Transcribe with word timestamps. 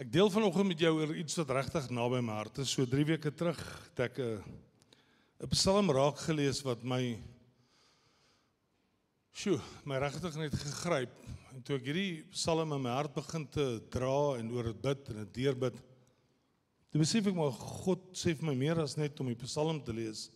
Ek 0.00 0.08
deel 0.08 0.30
vanoggend 0.32 0.70
met 0.70 0.80
jou 0.80 0.90
oor 0.96 1.10
iets 1.20 1.34
wat 1.36 1.50
regtig 1.52 1.90
naby 1.92 2.22
my 2.24 2.38
hart 2.38 2.62
is. 2.62 2.70
So 2.72 2.88
3 2.88 3.04
weke 3.10 3.28
terug 3.36 3.58
het 3.60 4.00
ek 4.00 4.18
'n 4.18 4.40
'n 5.44 5.50
Psalm 5.52 5.90
raak 5.90 6.16
gelees 6.16 6.62
wat 6.64 6.82
my 6.82 7.20
Sjoe, 9.34 9.60
my 9.84 9.98
regtig 9.98 10.34
net 10.36 10.54
gegryp. 10.54 11.12
En 11.54 11.62
toe 11.62 11.76
ek 11.76 11.84
hierdie 11.84 12.24
Psalm 12.32 12.72
in 12.72 12.82
my 12.82 12.90
hart 12.90 13.14
begin 13.14 13.46
te 13.46 13.80
dra 13.90 14.38
en 14.38 14.50
oor 14.50 14.64
dit 14.64 14.82
bid 14.82 15.08
en 15.08 15.16
dit 15.16 15.34
deurbid, 15.34 15.74
toe 16.90 16.98
besef 17.00 17.26
ek 17.26 17.34
maar 17.34 17.52
God 17.52 18.16
sê 18.16 18.34
vir 18.34 18.46
my 18.46 18.54
meer 18.54 18.80
as 18.80 18.96
net 18.96 19.20
om 19.20 19.26
die 19.26 19.44
Psalm 19.44 19.84
te 19.84 19.92
lees. 19.92 20.30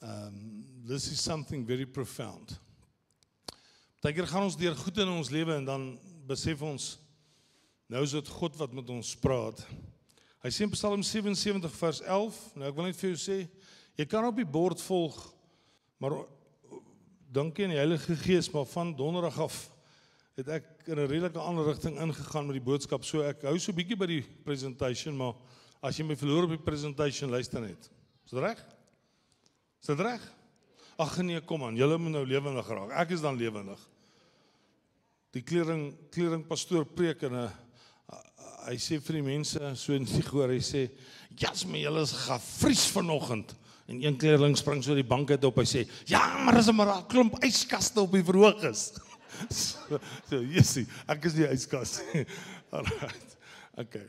Um 0.00 0.66
this 0.86 1.10
is 1.10 1.20
something 1.20 1.66
very 1.66 1.86
profound. 1.86 2.60
Partykeer 4.00 4.26
gaan 4.26 4.44
ons 4.44 4.56
deur 4.56 4.76
goed 4.76 4.98
in 4.98 5.08
ons 5.08 5.30
lewe 5.30 5.54
en 5.56 5.64
dan 5.64 5.98
besef 6.26 6.62
ons 6.62 6.98
nou 7.92 8.06
is 8.06 8.14
dit 8.16 8.28
God 8.38 8.56
wat 8.56 8.72
met 8.72 8.88
ons 8.92 9.10
praat. 9.20 9.58
Hy 10.42 10.50
sê 10.50 10.64
in 10.64 10.72
Psalm 10.72 11.02
77 11.04 11.74
vers 11.76 12.00
11, 12.00 12.38
nou 12.56 12.70
ek 12.70 12.76
wil 12.78 12.88
net 12.88 12.96
vir 12.96 13.10
jou 13.12 13.18
sê, 13.20 13.36
jy 14.00 14.06
kan 14.08 14.24
op 14.24 14.38
die 14.38 14.48
bord 14.48 14.80
volg, 14.80 15.18
maar 16.00 16.22
dankie 17.32 17.66
aan 17.66 17.74
die 17.74 17.80
Heilige 17.80 18.16
Gees, 18.24 18.48
maar 18.54 18.64
van 18.72 18.94
donderdag 18.96 19.36
af 19.44 19.58
het 20.40 20.48
ek 20.48 20.88
in 20.88 20.96
'n 20.98 21.08
redelike 21.10 21.38
ander 21.38 21.66
rigting 21.68 21.98
ingegaan 22.00 22.46
met 22.46 22.56
die 22.56 22.64
boodskap. 22.64 23.04
So 23.04 23.20
ek 23.20 23.42
hou 23.42 23.58
so 23.58 23.72
bietjie 23.72 23.98
by 23.98 24.06
die 24.06 24.22
presentation, 24.44 25.14
maar 25.16 25.34
as 25.82 25.98
jy 25.98 26.04
my 26.04 26.16
verloor 26.16 26.44
op 26.44 26.56
die 26.56 26.64
presentation, 26.64 27.30
luister 27.30 27.60
net. 27.60 27.90
Is 28.24 28.30
dit 28.30 28.40
reg? 28.40 28.58
Is 29.82 29.86
dit 29.86 30.00
reg? 30.00 30.20
Ag 30.98 31.18
nee, 31.18 31.40
kom 31.40 31.64
aan, 31.64 31.76
julle 31.76 31.98
moet 31.98 32.12
nou 32.12 32.24
lewendig 32.24 32.66
raak. 32.66 32.90
Ek 32.90 33.10
is 33.10 33.20
dan 33.20 33.36
lewendig. 33.36 33.78
Die 35.32 35.42
klering 35.42 35.92
klering 36.10 36.46
pastoor 36.46 36.86
preek 36.86 37.22
en 37.22 37.34
'n 37.34 37.52
hy 38.66 38.76
sê 38.78 38.98
vir 39.02 39.18
die 39.18 39.26
mense 39.26 39.72
so 39.76 39.94
in 39.96 40.06
die 40.08 40.22
gehoor, 40.22 40.52
hy 40.52 40.60
sê, 40.60 40.90
"Jasme, 41.38 41.80
julle 41.80 42.02
is 42.02 42.12
gevries 42.12 42.86
vanoggend." 42.86 43.54
En 43.88 44.02
een 44.02 44.16
kleerling 44.16 44.56
spring 44.56 44.82
so 44.84 44.94
die 44.94 45.04
bank 45.04 45.30
uit 45.30 45.44
op. 45.44 45.56
Hy 45.56 45.64
sê: 45.64 45.88
"Ja, 46.06 46.38
maar 46.44 46.56
as 46.56 46.68
'n 46.68 46.74
maar 46.74 46.98
'n 46.98 47.06
klomp 47.06 47.42
yskaste 47.44 48.00
op 48.00 48.12
die 48.12 48.24
verhoog 48.24 48.62
is." 48.62 48.92
so, 49.50 49.98
so 50.28 50.40
Jessie, 50.40 50.86
ek 51.08 51.24
is 51.24 51.34
die 51.34 51.46
yskas. 51.48 52.00
Alright. 52.70 53.36
Okay. 53.76 54.08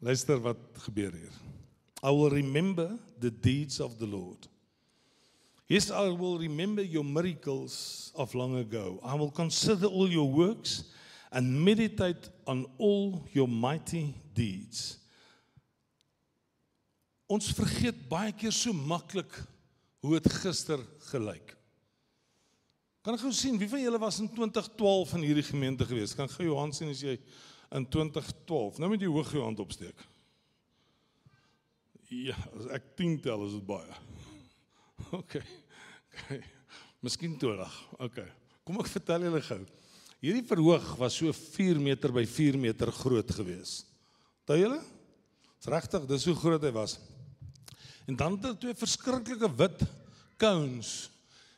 Luister 0.00 0.38
wat 0.40 0.58
gebeur 0.86 1.12
hier. 1.12 1.32
I 2.02 2.10
will 2.10 2.30
remember 2.30 2.98
the 3.18 3.30
deeds 3.30 3.80
of 3.80 3.98
the 3.98 4.06
Lord. 4.06 4.48
Yes, 5.68 5.90
I 5.90 6.08
will 6.08 6.38
remember 6.38 6.82
your 6.82 7.04
miracles 7.04 8.10
of 8.14 8.34
long 8.34 8.56
ago. 8.56 9.00
I 9.04 9.14
will 9.14 9.30
consider 9.30 9.86
all 9.86 10.08
your 10.08 10.26
works 10.26 10.84
and 11.30 11.62
meditate 11.62 12.30
on 12.46 12.64
all 12.78 13.28
your 13.32 13.46
mighty 13.46 14.14
deeds. 14.32 14.96
Ons 17.28 17.50
vergeet 17.52 18.06
baie 18.08 18.32
keer 18.32 18.54
so 18.56 18.72
maklik 18.72 19.34
hoe 20.00 20.16
dit 20.16 20.32
gister 20.40 20.80
gelyk. 21.10 21.52
Kan 23.04 23.18
ek 23.18 23.26
gou 23.26 23.32
sien 23.36 23.60
wie 23.60 23.68
van 23.68 23.82
julle 23.82 24.00
was 24.00 24.22
in 24.24 24.30
2012 24.32 25.12
in 25.18 25.26
hierdie 25.28 25.44
gemeente 25.50 25.84
gewees? 25.84 26.16
Kan 26.16 26.32
gou 26.32 26.46
jou 26.48 26.56
hand 26.56 26.76
sien 26.76 26.88
as 26.88 27.04
jy 27.04 27.18
in 27.76 27.84
2012. 27.84 28.80
Nou 28.80 28.88
met 28.88 29.04
jy 29.04 29.12
hoog 29.12 29.34
jou 29.36 29.44
hand 29.44 29.60
opsteek. 29.60 30.00
Ja, 32.08 32.40
as 32.56 32.70
ek 32.78 32.94
10 32.96 33.20
tel 33.28 33.44
is 33.44 33.58
dit 33.58 33.68
baie. 33.68 34.00
OK. 35.16 35.40
OK. 36.18 36.38
Miskien 37.00 37.36
20. 37.38 37.74
OK. 37.98 38.22
Kom 38.66 38.80
ek 38.82 38.90
vertel 38.90 39.28
julle 39.28 39.42
gou. 39.46 39.60
Hierdie 40.18 40.46
verhoog 40.48 40.86
was 40.98 41.14
so 41.20 41.30
4 41.32 41.78
meter 41.80 42.12
by 42.14 42.24
4 42.26 42.58
meter 42.58 42.90
groot 42.92 43.30
gewees. 43.36 43.84
Onthou 44.42 44.58
julle? 44.58 44.80
Dis 45.58 45.70
regtig, 45.70 46.08
dis 46.10 46.26
hoe 46.26 46.34
groot 46.38 46.64
hy 46.66 46.72
was. 46.74 46.96
En 48.08 48.16
dan 48.18 48.34
het 48.34 48.48
hulle 48.48 48.58
twee 48.62 48.78
verskriklike 48.78 49.50
wit 49.58 49.84
cones 50.40 51.10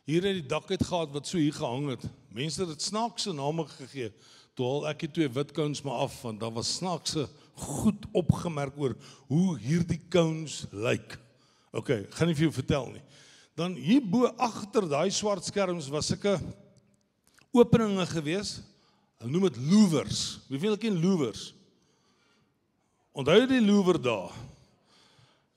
hier 0.09 0.25
uit 0.27 0.41
die 0.41 0.51
dak 0.51 0.71
uit 0.71 0.83
gehad 0.83 1.13
wat 1.15 1.29
so 1.29 1.39
hier 1.39 1.55
gehang 1.55 1.93
het. 1.93 2.05
Mense 2.35 2.65
het 2.65 2.73
dit 2.73 2.85
snaakse 2.85 3.33
name 3.37 3.67
gegee. 3.71 4.11
Toe 4.59 4.67
al 4.67 4.89
ek 4.91 5.05
die 5.07 5.13
twee 5.21 5.33
wit 5.33 5.55
cones 5.57 5.85
maar 5.87 6.05
af 6.07 6.17
want 6.25 6.43
daar 6.43 6.53
was 6.57 6.73
snaakse 6.81 7.29
goed 7.61 8.07
opgemerk 8.17 8.77
oor 8.81 8.97
hoe 9.31 9.59
hierdie 9.61 10.01
cones 10.13 10.65
lyk. 10.73 11.17
OK, 11.77 11.93
gaan 12.17 12.29
nie 12.29 12.37
vir 12.37 12.49
jou 12.49 12.55
vertel 12.57 12.91
nie. 12.97 13.05
Dan 13.61 13.75
hier 13.77 14.01
bo 14.01 14.25
agter 14.41 14.87
daai 14.89 15.11
swart 15.13 15.45
skerms 15.45 15.91
was 15.93 16.09
sulke 16.09 16.39
openinge 17.53 18.07
gewees. 18.09 18.55
Hulle 19.21 19.35
noem 19.35 19.51
dit 19.51 19.59
louvers. 19.69 20.21
Wie 20.49 20.61
weet 20.63 20.79
al 20.79 20.81
ken 20.81 20.97
louvers? 21.03 21.51
Onthou 23.13 23.43
die 23.51 23.61
louver 23.61 23.99
daar? 24.01 24.33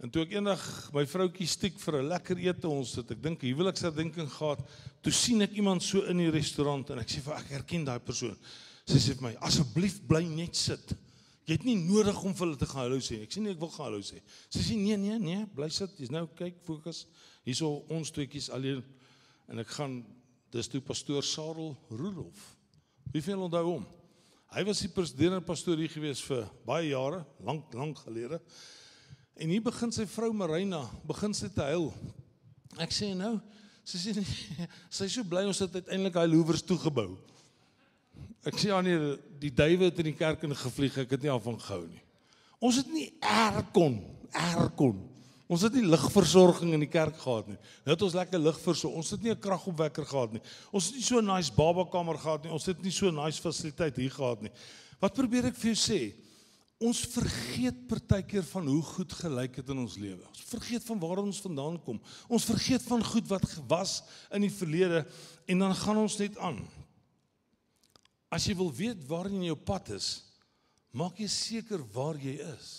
En 0.03 0.11
toe 0.11 0.25
ek 0.25 0.33
eendag 0.35 0.59
my 0.91 1.05
vroutjie 1.07 1.47
stiek 1.47 1.77
vir 1.79 2.01
'n 2.01 2.09
lekker 2.11 2.41
ete 2.43 2.67
ons 2.67 2.95
het, 2.99 3.11
ek 3.11 3.21
dink 3.23 3.45
huweliksherdenking 3.47 4.27
gehad, 4.27 4.59
toe 5.01 5.13
sien 5.13 5.41
ek 5.41 5.55
iemand 5.55 5.83
so 5.83 6.03
in 6.03 6.17
die 6.17 6.33
restaurant 6.33 6.89
en 6.89 6.99
ek 6.99 7.07
sê 7.07 7.21
vir 7.23 7.37
ek 7.37 7.53
herken 7.55 7.85
daai 7.85 7.99
persoon. 8.03 8.35
Sy 8.85 8.99
sê 8.99 9.15
vir 9.15 9.29
my, 9.29 9.35
"Asseblief 9.39 10.01
bly 10.05 10.25
net 10.27 10.55
sit. 10.55 10.93
Jy 11.43 11.57
het 11.57 11.65
nie 11.67 11.75
nodig 11.81 12.19
om 12.23 12.35
vir 12.35 12.47
hulle 12.47 12.59
te 12.59 12.69
gaan 12.69 12.85
hallo 12.85 12.99
sê." 13.03 13.21
Ek 13.25 13.33
sê 13.35 13.43
nee, 13.43 13.51
ek 13.51 13.59
wil 13.59 13.71
gaan 13.73 13.89
hallo 13.89 14.01
sê. 14.01 14.21
Sy 14.49 14.63
sê 14.63 14.77
nee, 14.79 14.97
nee, 14.97 15.17
nee, 15.19 15.45
bly 15.55 15.69
sit. 15.69 15.95
Jy's 15.99 16.13
nou 16.13 16.27
kyk, 16.39 16.61
fokus. 16.63 17.05
Hierso 17.43 17.83
ons 17.91 18.11
tweeetjies 18.15 18.49
alleen 18.55 18.83
en 19.51 19.59
ek 19.59 19.73
gaan 19.75 19.97
dis 20.53 20.69
toe 20.71 20.79
pastoor 20.85 21.25
Sarel 21.25 21.73
Rudolf. 21.91 22.39
Wie 23.11 23.21
veel 23.21 23.41
onthou 23.43 23.63
hom? 23.67 23.83
Hy 24.53 24.63
was 24.67 24.83
die 24.83 24.91
president 24.93 25.45
pastoor 25.45 25.79
hier 25.81 25.91
gewees 25.91 26.21
vir 26.23 26.45
baie 26.67 26.91
jare, 26.91 27.23
lank 27.43 27.73
lank 27.73 28.03
gelede. 28.05 28.39
En 29.33 29.49
hier 29.49 29.63
begin 29.65 29.91
sy 29.91 30.05
vrou 30.05 30.29
Marina, 30.37 30.83
begin 31.09 31.33
sy 31.33 31.49
te 31.53 31.65
huil. 31.71 31.89
Ek 32.81 32.93
sê 32.93 33.11
nou, 33.17 33.39
sy 33.83 33.99
sê 33.99 34.13
sy 34.95 35.09
is 35.09 35.15
so 35.17 35.25
bly 35.25 35.43
ons 35.49 35.61
het 35.65 35.79
uiteindelik 35.81 36.15
daai 36.15 36.29
louvers 36.29 36.61
toegebou. 36.65 37.15
Ek 38.43 38.59
sê 38.59 38.73
aan 38.75 38.83
nee, 38.83 39.15
die 39.39 39.53
duwe 39.55 39.87
het 39.87 39.99
in 40.03 40.09
die 40.11 40.17
kerk 40.19 40.43
in 40.43 40.55
gevlieg, 40.55 40.97
ek 41.05 41.15
het 41.15 41.21
nie 41.23 41.31
af 41.31 41.43
van 41.45 41.59
gehou 41.59 41.85
nie. 41.87 42.01
Ons 42.63 42.79
het 42.81 42.89
nie 42.91 43.09
aircon, 43.19 44.01
aircon. 44.31 44.99
Ons 45.51 45.65
het 45.67 45.75
nie 45.75 45.83
ligversorging 45.85 46.71
in 46.73 46.83
die 46.85 46.91
kerk 46.91 47.17
gehad 47.19 47.49
nie. 47.51 47.57
Nou 47.83 47.93
het 47.93 48.03
ons 48.07 48.15
lekker 48.15 48.41
ligversorg. 48.41 48.95
Ons 48.95 49.11
het 49.13 49.21
nie 49.21 49.31
'n 49.31 49.39
kragopwekker 49.39 50.05
gehad 50.05 50.33
nie. 50.33 50.41
Ons 50.71 50.87
het 50.87 50.95
nie 50.95 51.03
so 51.03 51.19
'n 51.19 51.25
nice 51.25 51.51
babakamer 51.51 52.17
gehad 52.17 52.43
nie. 52.43 52.51
Ons 52.51 52.65
het 52.65 52.81
nie 52.81 52.91
so 52.91 53.07
'n 53.07 53.15
nice 53.15 53.41
fasiliteit 53.41 53.95
hier 53.95 54.11
gehad 54.11 54.41
nie. 54.41 54.51
Wat 54.99 55.13
probeer 55.13 55.45
ek 55.45 55.55
vir 55.55 55.73
jou 55.73 55.75
sê? 55.75 56.13
Ons 56.79 56.99
vergeet 56.99 57.87
partykeer 57.87 58.43
van 58.43 58.67
hoe 58.67 58.81
goed 58.81 59.13
gelyk 59.13 59.55
het 59.55 59.69
in 59.69 59.77
ons 59.77 59.95
lewe. 59.95 60.25
Ons 60.27 60.43
vergeet 60.47 60.83
van 60.83 60.99
waar 60.99 61.17
ons 61.17 61.41
vandaan 61.41 61.83
kom. 61.83 62.01
Ons 62.27 62.45
vergeet 62.45 62.81
van 62.81 63.03
goed 63.03 63.27
wat 63.27 63.45
was 63.67 64.03
in 64.31 64.41
die 64.41 64.51
verlede 64.51 65.05
en 65.45 65.59
dan 65.59 65.75
gaan 65.75 65.97
ons 65.97 66.17
net 66.17 66.37
aan. 66.37 66.59
As 68.33 68.47
jy 68.49 68.55
wil 68.57 68.71
weet 68.73 69.03
waar 69.09 69.29
jy 69.29 69.37
in 69.37 69.49
jou 69.51 69.59
pad 69.59 69.91
is, 69.93 70.07
maak 70.93 71.19
jy 71.21 71.29
seker 71.29 71.83
waar 71.93 72.17
jy 72.17 72.39
is. 72.41 72.69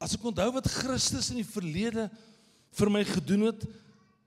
As 0.00 0.16
ek 0.16 0.24
onthou 0.28 0.50
wat 0.56 0.68
Christus 0.72 1.30
in 1.32 1.40
die 1.40 1.48
verlede 1.48 2.08
vir 2.76 2.92
my 2.92 3.02
gedoen 3.08 3.50
het, 3.50 3.64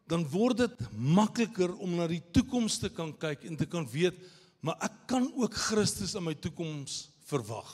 dan 0.10 0.26
word 0.30 0.64
dit 0.64 0.80
makliker 0.94 1.74
om 1.78 1.98
na 1.98 2.08
die 2.10 2.22
toekoms 2.34 2.80
te 2.82 2.90
kan 2.90 3.12
kyk 3.22 3.46
en 3.46 3.58
te 3.58 3.68
kan 3.70 3.86
weet 3.90 4.18
maar 4.62 4.80
ek 4.84 4.96
kan 5.08 5.28
ook 5.40 5.54
Christus 5.56 6.16
in 6.20 6.26
my 6.26 6.36
toekoms 6.36 7.08
verwag. 7.30 7.70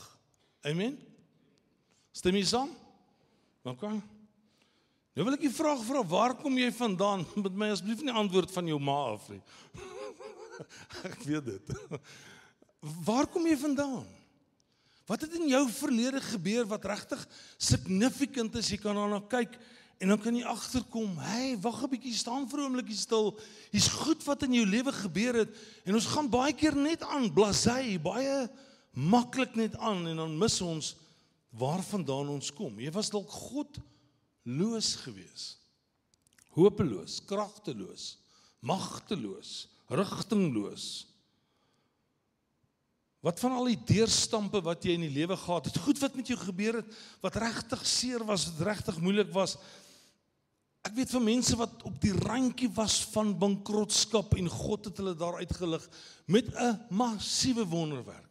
Amen. 0.66 0.98
Stem 2.14 2.38
jy 2.38 2.46
saam? 2.50 2.70
OK. 3.66 3.88
Nou 5.16 5.24
wil 5.26 5.38
ek 5.38 5.48
'n 5.48 5.56
vraag 5.56 5.82
vra, 5.88 6.04
waar 6.04 6.36
kom 6.36 6.58
jy 6.58 6.72
vandaan? 6.72 7.26
Met 7.44 7.56
my 7.56 7.70
asseblief 7.72 8.04
nie 8.04 8.12
antwoord 8.12 8.52
van 8.52 8.68
jou 8.68 8.80
ma 8.80 9.16
af 9.16 9.30
nie. 9.30 9.42
ek 11.10 11.24
weet 11.24 11.46
dit. 11.46 11.66
Waar 13.08 13.26
kom 13.26 13.48
jy 13.48 13.58
vandaan? 13.58 14.06
Wat 15.10 15.22
het 15.22 15.34
in 15.34 15.48
jou 15.50 15.64
verlede 15.70 16.22
gebeur 16.22 16.68
wat 16.70 16.86
regtig 16.86 17.28
significant 17.58 18.56
is? 18.56 18.70
Jy 18.70 18.78
kan 18.78 18.96
daarna 18.96 19.22
kyk 19.26 19.58
En 19.98 20.12
dan 20.12 20.20
kan 20.20 20.36
jy 20.36 20.44
agterkom, 20.44 21.16
hey, 21.24 21.56
wag 21.64 21.84
'n 21.84 21.90
bietjie, 21.90 22.14
staan 22.14 22.50
vir 22.50 22.60
'n 22.60 22.64
oombliekie 22.64 22.98
stil. 22.98 23.40
Hier's 23.72 23.88
goed 23.88 24.24
wat 24.24 24.44
in 24.44 24.54
jou 24.54 24.66
lewe 24.66 24.92
gebeur 24.92 25.34
het 25.34 25.56
en 25.86 25.94
ons 25.94 26.06
gaan 26.06 26.30
baie 26.30 26.54
keer 26.54 26.76
net 26.76 27.02
aan 27.04 27.34
blasey, 27.34 28.00
baie 28.00 28.50
maklik 28.92 29.56
net 29.56 29.76
aan 29.78 30.08
en 30.08 30.16
dan 30.16 30.38
mis 30.38 30.62
ons 30.62 30.96
waarvandaan 31.50 32.28
ons 32.30 32.52
kom. 32.52 32.80
Jy 32.80 32.92
was 32.92 33.10
dalk 33.10 33.30
godloos 34.46 34.96
geweest. 35.02 35.58
Hopeloos, 36.56 37.20
kragteloos, 37.28 38.18
magteloos, 38.64 39.68
rigtingloos. 39.92 41.08
Wat 43.26 43.40
van 43.42 43.58
al 43.58 43.72
die 43.74 43.82
deurstampe 43.90 44.62
wat 44.64 44.86
jy 44.86 44.96
in 44.96 45.08
die 45.08 45.16
lewe 45.18 45.36
gehad 45.36 45.66
het, 45.66 45.82
goed 45.82 46.00
wat 46.00 46.16
met 46.16 46.30
jou 46.30 46.38
gebeur 46.40 46.80
het, 46.80 46.94
wat 47.26 47.36
regtig 47.42 47.82
seer 47.90 48.24
was, 48.24 48.46
wat 48.52 48.68
regtig 48.68 49.02
moeilik 49.02 49.34
was, 49.34 49.58
Ek 50.86 50.94
weet 50.94 51.10
van 51.10 51.24
mense 51.26 51.56
wat 51.58 51.80
op 51.90 51.96
die 51.98 52.12
randjie 52.14 52.68
was 52.78 53.00
van 53.10 53.32
bankrotskap 53.42 54.36
en 54.38 54.46
God 54.54 54.86
het 54.86 55.00
hulle 55.02 55.16
daar 55.18 55.40
uitgelig 55.42 55.82
met 56.30 56.46
'n 56.54 56.78
massiewe 56.94 57.66
wonderwerk. 57.66 58.30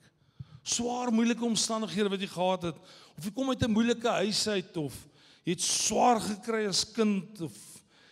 Swaar 0.63 1.11
moeilike 1.11 1.45
omstandighede 1.45 2.09
wat 2.15 2.21
jy 2.21 2.31
gehad 2.31 2.63
het 2.63 2.79
of 3.19 3.25
jy 3.25 3.33
kom 3.35 3.51
uit 3.51 3.63
'n 3.67 3.75
moeilike 3.75 4.09
huis 4.09 4.47
uit 4.47 4.77
of 4.77 4.95
jy 5.45 5.53
het 5.53 5.65
swaar 5.65 6.21
gekry 6.21 6.65
as 6.69 6.85
kind 6.89 7.41
of 7.45 7.53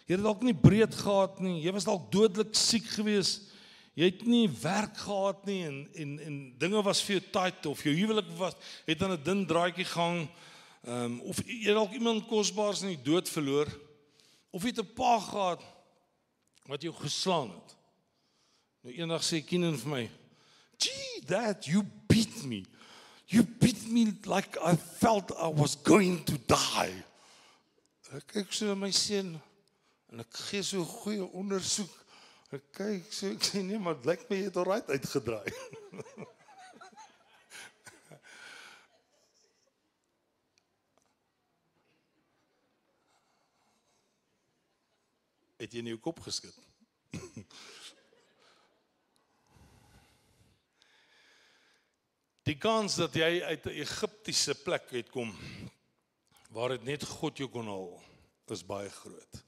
jy 0.07 0.17
het 0.17 0.25
dalk 0.25 0.43
nie 0.45 0.57
breed 0.57 0.95
gehad 0.95 1.41
nie, 1.41 1.63
jy 1.65 1.73
was 1.73 1.89
dalk 1.89 2.11
dodelik 2.13 2.55
siek 2.59 2.87
geweest. 2.93 3.49
Jy 3.93 4.09
het 4.09 4.23
nie 4.25 4.47
werk 4.63 4.97
gehad 5.05 5.45
nie 5.49 5.61
en 5.69 5.77
en 6.01 6.13
en 6.27 6.37
dinge 6.61 6.81
was 6.85 7.03
vir 7.05 7.19
jou 7.19 7.25
tight 7.35 7.67
of 7.69 7.83
jou 7.85 7.93
huwelik 7.93 8.31
was 8.39 8.57
het 8.87 9.03
aan 9.03 9.13
'n 9.13 9.25
dun 9.25 9.47
draadjie 9.47 9.85
gehang. 9.85 10.29
Ehm 10.85 11.05
um, 11.05 11.21
of 11.21 11.43
jy 11.47 11.73
dalk 11.73 11.93
iemand 11.93 12.27
kosbaars 12.27 12.83
in 12.83 12.97
die 12.97 13.05
dood 13.05 13.29
verloor 13.29 13.69
of 14.51 14.63
jy 14.63 14.73
het 14.73 14.81
'n 14.81 14.95
pa 14.95 15.19
gehad 15.21 15.63
wat 16.67 16.83
jou 16.83 16.95
geslaan 16.95 17.51
het. 17.51 17.77
Nou 18.83 18.95
eendag 18.95 19.23
sê 19.23 19.45
Keenan 19.45 19.79
vir 19.79 19.91
my, 19.91 20.11
"Gee, 20.79 21.21
that 21.27 21.65
you 21.65 21.85
beat 22.09 22.45
me. 22.45 22.65
You 23.27 23.45
beat 23.45 23.87
me 23.87 24.13
like 24.25 24.59
I 24.61 24.77
felt 24.77 25.31
I 25.31 25.49
was 25.49 25.77
going 25.83 26.25
to 26.25 26.39
die." 26.47 27.05
Ek 28.13 28.27
kyk 28.29 28.51
so 28.53 28.67
na 28.69 28.75
my 28.77 28.91
seun 28.93 29.41
en 30.13 30.21
ek 30.21 30.37
gee 30.51 30.61
so 30.61 30.85
'n 30.85 30.91
goeie 31.01 31.25
ondersoek. 31.33 31.89
Ek 32.53 32.65
kyk 32.77 33.09
so 33.09 33.33
ek 33.33 33.41
sê 33.41 33.65
nee, 33.65 33.81
maar 33.81 33.97
dit 33.97 34.05
lyk 34.11 34.29
my 34.29 34.37
jy 34.37 34.45
het 34.51 34.57
alright 34.61 34.85
uitgedraai. 34.93 35.49
het 45.63 45.73
jy 45.73 45.81
in 45.81 45.93
jou 45.95 46.01
kop 46.05 46.21
geskit? 46.21 46.57
Die 52.45 52.61
kans 52.61 53.01
dat 53.01 53.15
jy 53.17 53.41
uit 53.41 53.65
'n 53.65 53.81
Egiptiese 53.89 54.53
plek 54.61 54.93
uitkom 54.93 55.33
waar 56.53 56.75
dit 56.77 56.85
net 56.85 57.05
God 57.09 57.41
jou 57.41 57.49
kon 57.51 57.67
haal, 57.67 57.97
is 58.53 58.65
baie 58.69 58.91
groot. 58.93 59.39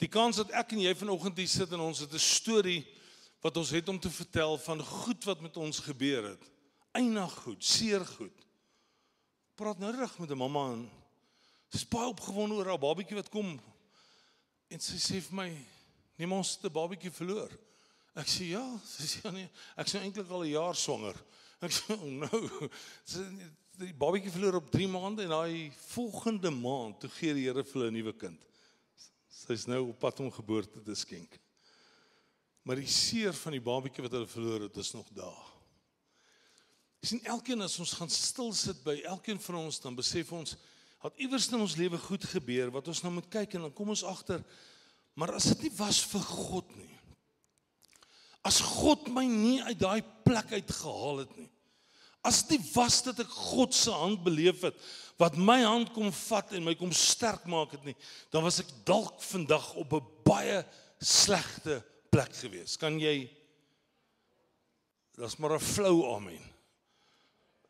Die 0.00 0.08
kans 0.08 0.40
dat 0.40 0.52
ek 0.56 0.72
en 0.72 0.80
jy 0.80 0.94
vanoggend 0.96 1.36
hier 1.38 1.50
sit 1.50 1.72
en 1.76 1.82
ons 1.84 2.00
het 2.00 2.12
'n 2.12 2.18
storie 2.18 2.80
wat 3.44 3.56
ons 3.60 3.70
het 3.70 3.88
om 3.88 4.00
te 4.00 4.10
vertel 4.10 4.56
van 4.58 4.80
goed 4.80 5.24
wat 5.24 5.40
met 5.40 5.56
ons 5.56 5.78
gebeur 5.84 6.30
het. 6.30 6.50
Einig 6.92 7.32
goed, 7.44 7.64
seer 7.64 8.06
goed. 8.06 8.32
Praat 9.54 9.78
nou 9.78 9.92
reg 9.92 10.18
met 10.18 10.30
'n 10.30 10.38
mamma 10.38 10.72
en 10.72 10.90
sy's 11.68 11.88
baie 11.88 12.08
opgewonde 12.08 12.54
oor 12.54 12.66
haar 12.66 12.78
babatjie 12.78 13.16
wat 13.16 13.28
kom. 13.28 13.60
En 14.70 14.80
sy 14.80 14.96
sê 14.96 15.20
vir 15.20 15.34
my, 15.34 15.66
"Nee, 16.16 16.30
ons 16.30 16.58
'n 16.62 16.72
babatjie 16.72 17.10
verloor." 17.10 17.50
Ek 18.16 18.26
sê, 18.26 18.48
"Ja." 18.48 18.80
Sy 18.84 19.02
sê, 19.02 19.22
ja, 19.24 19.30
"Nee, 19.30 19.50
ek 19.76 19.86
is 19.86 19.92
nou 19.92 20.02
eintlik 20.02 20.30
al 20.30 20.44
'n 20.44 20.50
jaar 20.50 20.74
swanger." 20.74 21.16
Ek 21.60 21.70
sê, 21.70 21.92
"Oh 21.92 22.10
no." 22.10 22.68
Sy 23.04 23.20
die 23.80 23.94
babatjie 23.96 24.30
verloor 24.30 24.60
op 24.60 24.70
3 24.70 24.86
maande 24.90 25.24
en 25.24 25.32
daai 25.34 25.72
volgende 25.90 26.50
maand 26.54 27.00
toe 27.02 27.10
gee 27.16 27.34
die 27.34 27.46
Here 27.48 27.64
vir 27.64 27.80
hulle 27.80 27.90
'n 27.90 27.96
nuwe 27.98 28.12
kind. 28.12 28.40
Sy's 29.28 29.66
nou 29.66 29.88
op 29.88 29.98
pad 29.98 30.20
om 30.20 30.30
geboorte 30.30 30.82
te 30.82 30.94
skenk. 30.94 31.38
Maar 32.62 32.76
die 32.76 32.88
seer 32.88 33.32
van 33.32 33.52
die 33.52 33.60
babatjie 33.60 34.02
wat 34.02 34.12
hulle 34.12 34.26
verloor 34.26 34.60
het, 34.60 34.76
is 34.76 34.92
nog 34.92 35.08
daar. 35.12 35.52
In 37.10 37.20
elkeen 37.24 37.60
as 37.60 37.78
ons 37.78 37.92
gaan 37.92 38.08
stil 38.08 38.52
sit 38.52 38.82
by 38.84 39.02
elkeen 39.04 39.40
van 39.40 39.54
ons 39.54 39.80
dan 39.80 39.94
besef 39.94 40.32
ons 40.32 40.56
dat 41.02 41.18
iewers 41.20 41.50
in 41.52 41.60
ons 41.60 41.76
lewe 41.76 41.98
goed 41.98 42.24
gebeur 42.24 42.70
wat 42.70 42.88
ons 42.88 43.02
nou 43.02 43.12
moet 43.12 43.28
kyk 43.28 43.54
en 43.54 43.60
dan 43.60 43.72
kom 43.72 43.88
ons 43.88 44.04
agter 44.04 44.40
maar 45.14 45.34
as 45.34 45.44
dit 45.44 45.66
nie 45.66 45.76
was 45.76 46.00
vir 46.10 46.20
God 46.20 46.70
nie. 46.76 46.90
As 48.42 48.60
God 48.60 49.08
my 49.08 49.26
nie 49.26 49.62
uit 49.62 49.78
daai 49.78 50.02
plek 50.24 50.52
uit 50.52 50.70
gehaal 50.70 51.18
het 51.18 51.36
nie. 51.36 51.50
As 52.24 52.42
dit 52.48 52.62
was 52.74 53.02
dat 53.04 53.20
ek 53.20 53.32
God 53.52 53.74
se 53.76 53.92
hand 53.92 54.22
beleef 54.24 54.64
het 54.64 54.78
wat 55.20 55.36
my 55.38 55.60
hand 55.62 55.92
kom 55.94 56.10
vat 56.10 56.52
en 56.56 56.64
my 56.66 56.74
kom 56.74 56.90
sterk 56.90 57.44
maak 57.46 57.76
het 57.76 57.84
nie, 57.86 57.94
dan 58.34 58.42
was 58.42 58.58
ek 58.64 58.70
dalk 58.88 59.22
vandag 59.22 59.74
op 59.78 59.92
'n 59.92 60.08
baie 60.26 60.64
slegte 60.98 61.84
plek 62.10 62.34
gewees. 62.34 62.76
Kan 62.76 62.98
jy 62.98 63.30
Dis 65.14 65.36
maar 65.36 65.54
'n 65.54 65.60
flou 65.60 66.14
amen. 66.14 66.42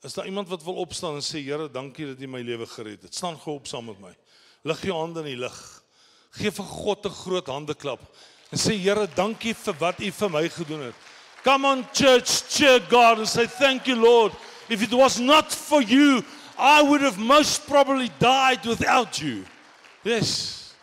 Is 0.01 0.13
daar 0.13 0.27
iemand 0.27 0.49
wat 0.49 0.63
wil 0.63 0.75
opstaan 0.75 1.15
en 1.15 1.23
sê 1.23 1.45
Here, 1.45 1.71
dankie 1.71 2.07
dat 2.07 2.21
U 2.21 2.27
my 2.27 2.41
lewe 2.41 2.67
gered 2.67 3.03
het. 3.03 3.15
Staan 3.15 3.39
gou 3.39 3.57
op 3.57 3.67
saam 3.67 3.85
met 3.85 4.01
my. 4.01 4.17
Lig 4.63 4.83
jou 4.83 4.97
hande 4.97 5.21
in 5.21 5.27
die 5.27 5.37
lug. 5.37 5.85
Geef 6.31 6.55
vir 6.55 6.65
God 6.65 7.07
'n 7.07 7.11
groot 7.11 7.47
handeklap 7.47 8.01
en 8.51 8.59
sê 8.59 8.73
Here, 8.79 9.07
dankie 9.15 9.55
vir 9.55 9.75
wat 9.75 10.01
U 10.01 10.11
vir 10.11 10.31
my 10.31 10.49
gedoen 10.49 10.81
het. 10.81 10.95
Come 11.45 11.67
on, 11.67 11.87
church, 11.93 12.49
cheer 12.49 12.81
God 12.89 13.19
and 13.19 13.29
say, 13.29 13.47
Thank 13.47 13.87
you, 13.87 13.97
Lord. 13.97 14.33
If 14.69 14.83
it 14.83 14.95
was 14.95 15.21
not 15.21 15.53
for 15.53 15.83
you, 15.83 16.25
I 16.59 16.81
would 16.81 17.03
have 17.03 17.19
most 17.19 17.67
probably 17.67 18.11
died 18.19 18.65
without 18.65 19.21
you. 19.21 19.45
Yes. 20.03 20.75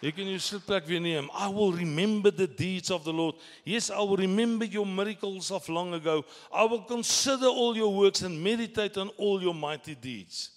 You 0.00 0.12
can 0.12 0.26
use 0.26 0.50
sitplek 0.50 0.88
weer 0.88 1.00
neem. 1.00 1.30
I 1.32 1.48
will 1.48 1.72
remember 1.72 2.30
the 2.30 2.46
deeds 2.46 2.90
of 2.90 3.04
the 3.04 3.12
Lord. 3.12 3.36
Yes, 3.64 3.88
I 3.88 3.98
will 4.00 4.16
remember 4.16 4.64
your 4.64 4.84
miracles 4.84 5.50
of 5.50 5.66
long 5.68 5.94
ago. 5.94 6.24
I 6.52 6.64
will 6.64 6.82
consider 6.82 7.46
all 7.46 7.76
your 7.76 7.94
works 7.94 8.20
and 8.22 8.42
meditate 8.42 8.98
on 8.98 9.08
all 9.16 9.40
your 9.40 9.54
mighty 9.54 9.94
deeds. 9.94 10.50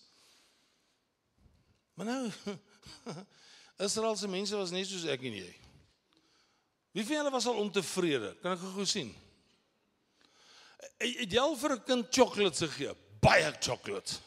Maar 1.95 2.05
nou 2.05 2.31
Israel 3.85 4.15
se 4.15 4.27
mense 4.27 4.55
was 4.55 4.71
net 4.71 4.89
soos 4.89 5.05
ek 5.09 5.23
en 5.29 5.39
jy. 5.39 5.53
Wie 6.91 7.05
van 7.05 7.19
julle 7.21 7.31
was 7.31 7.47
al 7.47 7.61
ontevrede? 7.61 8.33
Kan 8.41 8.57
ek 8.57 8.67
gou 8.75 8.85
sien? 8.85 9.13
Het 10.97 11.31
jy 11.31 11.39
al 11.39 11.55
vir 11.57 11.71
'n 11.75 11.83
kind 11.83 12.07
chocolates 12.13 12.59
gegee? 12.59 12.95
Baie 13.21 13.51
chocolates. 13.59 14.21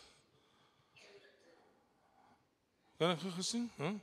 Kan 2.99 3.11
ek 3.11 3.21
gou 3.21 3.43
sien? 3.43 3.71
Hæ? 3.79 3.95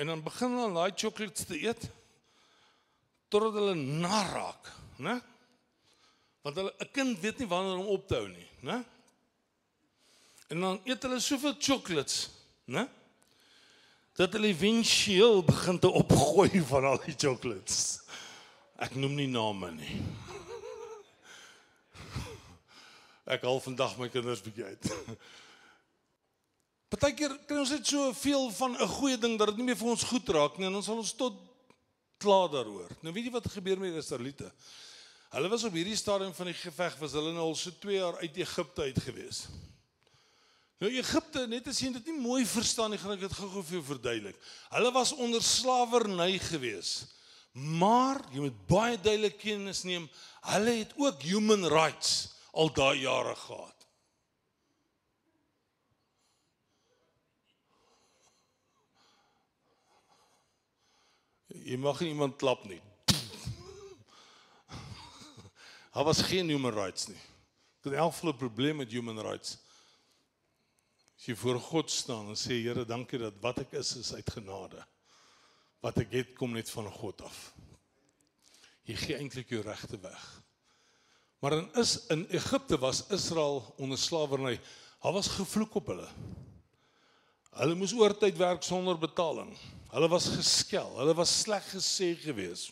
En 0.00 0.06
dan 0.06 0.22
begin 0.22 0.54
hulle 0.56 0.74
daai 0.74 0.92
chocolates 0.96 1.44
te 1.44 1.58
eet 1.58 1.90
totdat 3.28 3.58
hulle 3.58 3.74
na 3.74 4.22
raak, 4.32 4.70
né? 4.98 5.20
Want 6.42 6.56
hulle 6.56 6.72
'n 6.78 6.90
kind 6.92 7.20
weet 7.20 7.38
nie 7.38 7.48
wanneer 7.48 7.78
om 7.78 7.86
op 7.86 8.06
te 8.08 8.14
hou 8.14 8.28
nie, 8.28 8.48
né? 8.62 8.84
En 10.48 10.60
dan 10.60 10.80
eet 10.84 11.02
hulle 11.02 11.20
soveel 11.20 11.54
chocolates, 11.58 12.30
né? 12.64 12.88
Dat 14.16 14.32
hulle 14.32 14.48
éventueel 14.48 15.44
begin 15.44 15.78
te 15.78 15.90
opgooi 15.90 16.62
van 16.62 16.84
al 16.84 16.98
die 17.04 17.14
chocolates. 17.16 18.00
Ek 18.78 18.94
noem 18.94 19.14
nie 19.14 19.28
name 19.28 19.70
nie. 19.70 20.02
Ek 23.30 23.44
al 23.46 23.60
vandag 23.62 23.94
my 24.00 24.08
kinders 24.10 24.42
bietjie 24.42 24.66
uit. 24.66 24.90
Partykeer 26.90 27.36
kry 27.46 27.60
ons 27.62 27.70
net 27.70 27.86
so 27.86 28.10
veel 28.18 28.48
van 28.56 28.74
'n 28.74 28.90
goeie 28.98 29.18
ding 29.22 29.36
dat 29.38 29.52
dit 29.52 29.60
nie 29.60 29.68
meer 29.70 29.78
vir 29.78 29.92
ons 29.92 30.06
goed 30.10 30.32
raak 30.34 30.58
nie 30.58 30.66
en 30.66 30.74
ons 30.74 30.88
sal 30.90 30.98
ons 30.98 31.12
tot 31.14 31.36
klaar 32.18 32.50
daaroor. 32.50 32.90
Nou 33.06 33.12
weet 33.14 33.28
jy 33.28 33.34
wat 33.36 33.46
gebeur 33.52 33.78
met 33.78 33.94
die 33.94 34.02
Israeliete? 34.02 34.50
Hulle 35.30 35.48
was 35.52 35.64
op 35.64 35.76
hierdie 35.78 35.96
stadium 35.96 36.34
van 36.34 36.50
die 36.50 36.58
geveg 36.58 36.96
was 36.98 37.14
hulle 37.14 37.30
nou 37.36 37.44
al 37.52 37.54
so 37.54 37.70
2 37.70 37.94
jaar 37.94 38.18
uit 38.18 38.40
Egipte 38.42 38.82
uit 38.82 38.98
gewees. 38.98 39.44
Nou 40.82 40.90
Egipte, 40.90 41.46
net 41.46 41.68
as 41.70 41.78
jy 41.78 41.92
dit 41.92 42.10
nie 42.10 42.18
mooi 42.18 42.42
verstaan 42.48 42.90
nie, 42.90 42.98
gaan 42.98 43.14
ek 43.14 43.28
dit 43.28 43.38
gou-gou 43.38 43.62
vir 43.62 43.78
jou 43.78 43.84
verduidelik. 43.92 44.36
Hulle 44.74 44.90
was 44.96 45.14
onder 45.14 45.44
slawerny 45.44 46.34
gewees. 46.50 47.06
Maar 47.52 48.18
jy 48.34 48.42
moet 48.48 48.60
baie 48.66 48.98
duidelik 48.98 49.38
kennis 49.38 49.84
neem, 49.86 50.10
hulle 50.50 50.76
het 50.82 50.98
ook 50.98 51.22
human 51.30 51.68
rights 51.70 52.39
al 52.52 52.72
daai 52.74 53.00
jare 53.00 53.34
gehad. 53.36 53.86
Jy 61.50 61.76
mag 61.82 61.98
nie 62.00 62.12
iemand 62.12 62.38
klap 62.38 62.62
nie. 62.64 62.80
Daar 65.94 66.06
was 66.06 66.22
geen 66.22 66.48
human 66.48 66.74
rights 66.74 67.08
nie. 67.10 67.18
Dit 67.82 67.92
elk 67.92 68.14
volle 68.14 68.34
probleem 68.36 68.76
met 68.82 68.92
human 68.92 69.18
rights. 69.18 69.58
As 71.18 71.26
jy 71.28 71.34
voor 71.36 71.58
God 71.60 71.90
staan 71.90 72.30
en 72.32 72.38
sê 72.38 72.60
Here, 72.62 72.84
dankie 72.88 73.18
dat 73.20 73.40
wat 73.42 73.58
ek 73.64 73.74
is 73.80 73.96
is 74.00 74.14
uit 74.14 74.30
genade. 74.30 74.84
Wat 75.84 75.98
ek 76.00 76.14
het 76.16 76.36
kom 76.38 76.54
net 76.56 76.70
van 76.70 76.88
God 76.92 77.20
af. 77.26 77.50
Jy 78.88 78.96
gee 78.96 79.18
eintlik 79.18 79.52
jou 79.52 79.60
regte 79.64 80.00
weg. 80.00 80.22
Maar 81.40 81.52
in 81.52 81.68
is 81.72 82.06
in 82.06 82.26
Egipte 82.28 82.78
was 82.78 83.04
Israel 83.08 83.74
onder 83.76 83.98
slawerny. 83.98 84.60
Daar 85.00 85.12
was 85.12 85.28
gevloek 85.28 85.74
op 85.74 85.86
hulle. 85.86 86.08
Hulle 87.50 87.74
moes 87.74 87.94
oortyd 87.96 88.36
werk 88.36 88.62
sonder 88.62 88.98
betaling. 88.98 89.54
Hulle 89.90 90.08
was 90.08 90.28
geskel. 90.34 90.92
Hulle 90.98 91.14
was 91.16 91.32
sleg 91.40 91.64
gesê 91.72 92.12
gewees. 92.20 92.68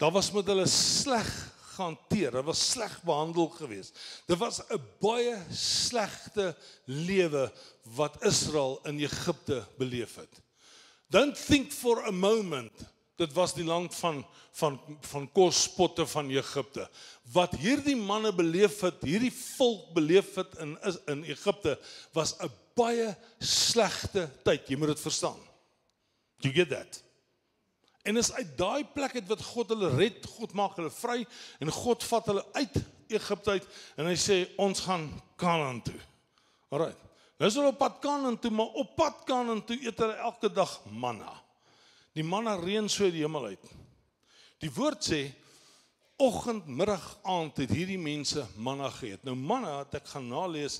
Daar 0.00 0.12
was 0.12 0.32
met 0.32 0.48
hulle 0.48 0.66
sleg 0.66 1.28
gehanteer. 1.74 2.32
Hulle 2.32 2.48
was 2.48 2.64
sleg 2.70 2.96
behandel 3.04 3.48
geweest. 3.58 4.00
Dit 4.26 4.38
was 4.38 4.62
'n 4.64 4.80
baie 5.00 5.36
slegte 5.52 6.56
lewe 6.84 7.52
wat 7.82 8.24
Israel 8.24 8.80
in 8.84 8.98
Egipte 8.98 9.66
beleef 9.76 10.16
het. 10.16 10.40
Don't 11.10 11.46
think 11.46 11.72
for 11.72 12.06
a 12.06 12.10
moment 12.10 12.72
dit 13.16 13.32
was 13.32 13.54
die 13.54 13.64
land 13.64 13.94
van 13.94 14.24
van 14.54 14.78
van 15.00 15.32
kospotte 15.32 16.06
van 16.06 16.30
Egipte. 16.30 16.88
Wat 17.32 17.54
hierdie 17.58 17.96
manne 17.96 18.30
beleef 18.34 18.80
het, 18.80 19.02
hierdie 19.02 19.32
volk 19.32 19.92
beleef 19.94 20.34
het 20.34 20.54
in 20.62 20.76
in 21.10 21.24
Egipte 21.24 21.78
was 22.12 22.36
'n 22.38 22.50
baie 22.74 23.16
slegte 23.38 24.30
tyd. 24.42 24.68
Jy 24.68 24.76
moet 24.76 24.94
dit 24.94 25.00
verstaan. 25.00 25.40
You 26.38 26.54
get 26.54 26.68
that? 26.68 27.02
En 28.02 28.16
is 28.16 28.32
uit 28.32 28.56
daai 28.58 28.84
plek 28.84 29.14
uit 29.14 29.28
wat 29.28 29.42
God 29.42 29.68
hulle 29.68 29.88
red, 29.96 30.26
God 30.26 30.52
maak 30.52 30.76
hulle 30.76 30.90
vry 30.90 31.26
en 31.58 31.70
God 31.72 32.04
vat 32.04 32.26
hulle 32.26 32.44
uit 32.52 32.76
Egipte 33.08 33.50
uit 33.50 33.68
en 33.96 34.06
hy 34.06 34.16
sê 34.18 34.36
ons 34.60 34.80
gaan 34.80 35.08
Kanaan 35.40 35.80
toe. 35.82 36.00
Alraai. 36.68 36.92
Nou 37.38 37.48
is 37.48 37.56
hulle 37.56 37.72
op 37.72 37.78
pad 37.78 37.98
Kanaan 38.04 38.38
toe, 38.38 38.50
maar 38.50 38.76
op 38.80 38.92
pad 38.96 39.24
Kanaan 39.24 39.64
toe 39.64 39.78
eet 39.80 39.98
hulle 39.98 40.18
elke 40.28 40.52
dag 40.52 40.80
manna. 40.90 41.32
Die 42.14 42.22
manna 42.22 42.54
reën 42.54 42.86
so 42.88 43.08
uit 43.08 43.16
die 43.16 43.24
hemel 43.24 43.50
uit. 43.54 43.70
Die 44.62 44.70
woord 44.70 45.02
sê 45.02 45.24
oggend, 46.22 46.68
middag, 46.70 47.02
aand 47.26 47.58
het 47.58 47.72
hierdie 47.74 47.98
mense 47.98 48.44
manna 48.62 48.86
geëet. 48.94 49.24
Nou 49.26 49.34
manna 49.34 49.80
het 49.80 49.96
ek 49.98 50.12
gaan 50.12 50.28
nalees. 50.30 50.78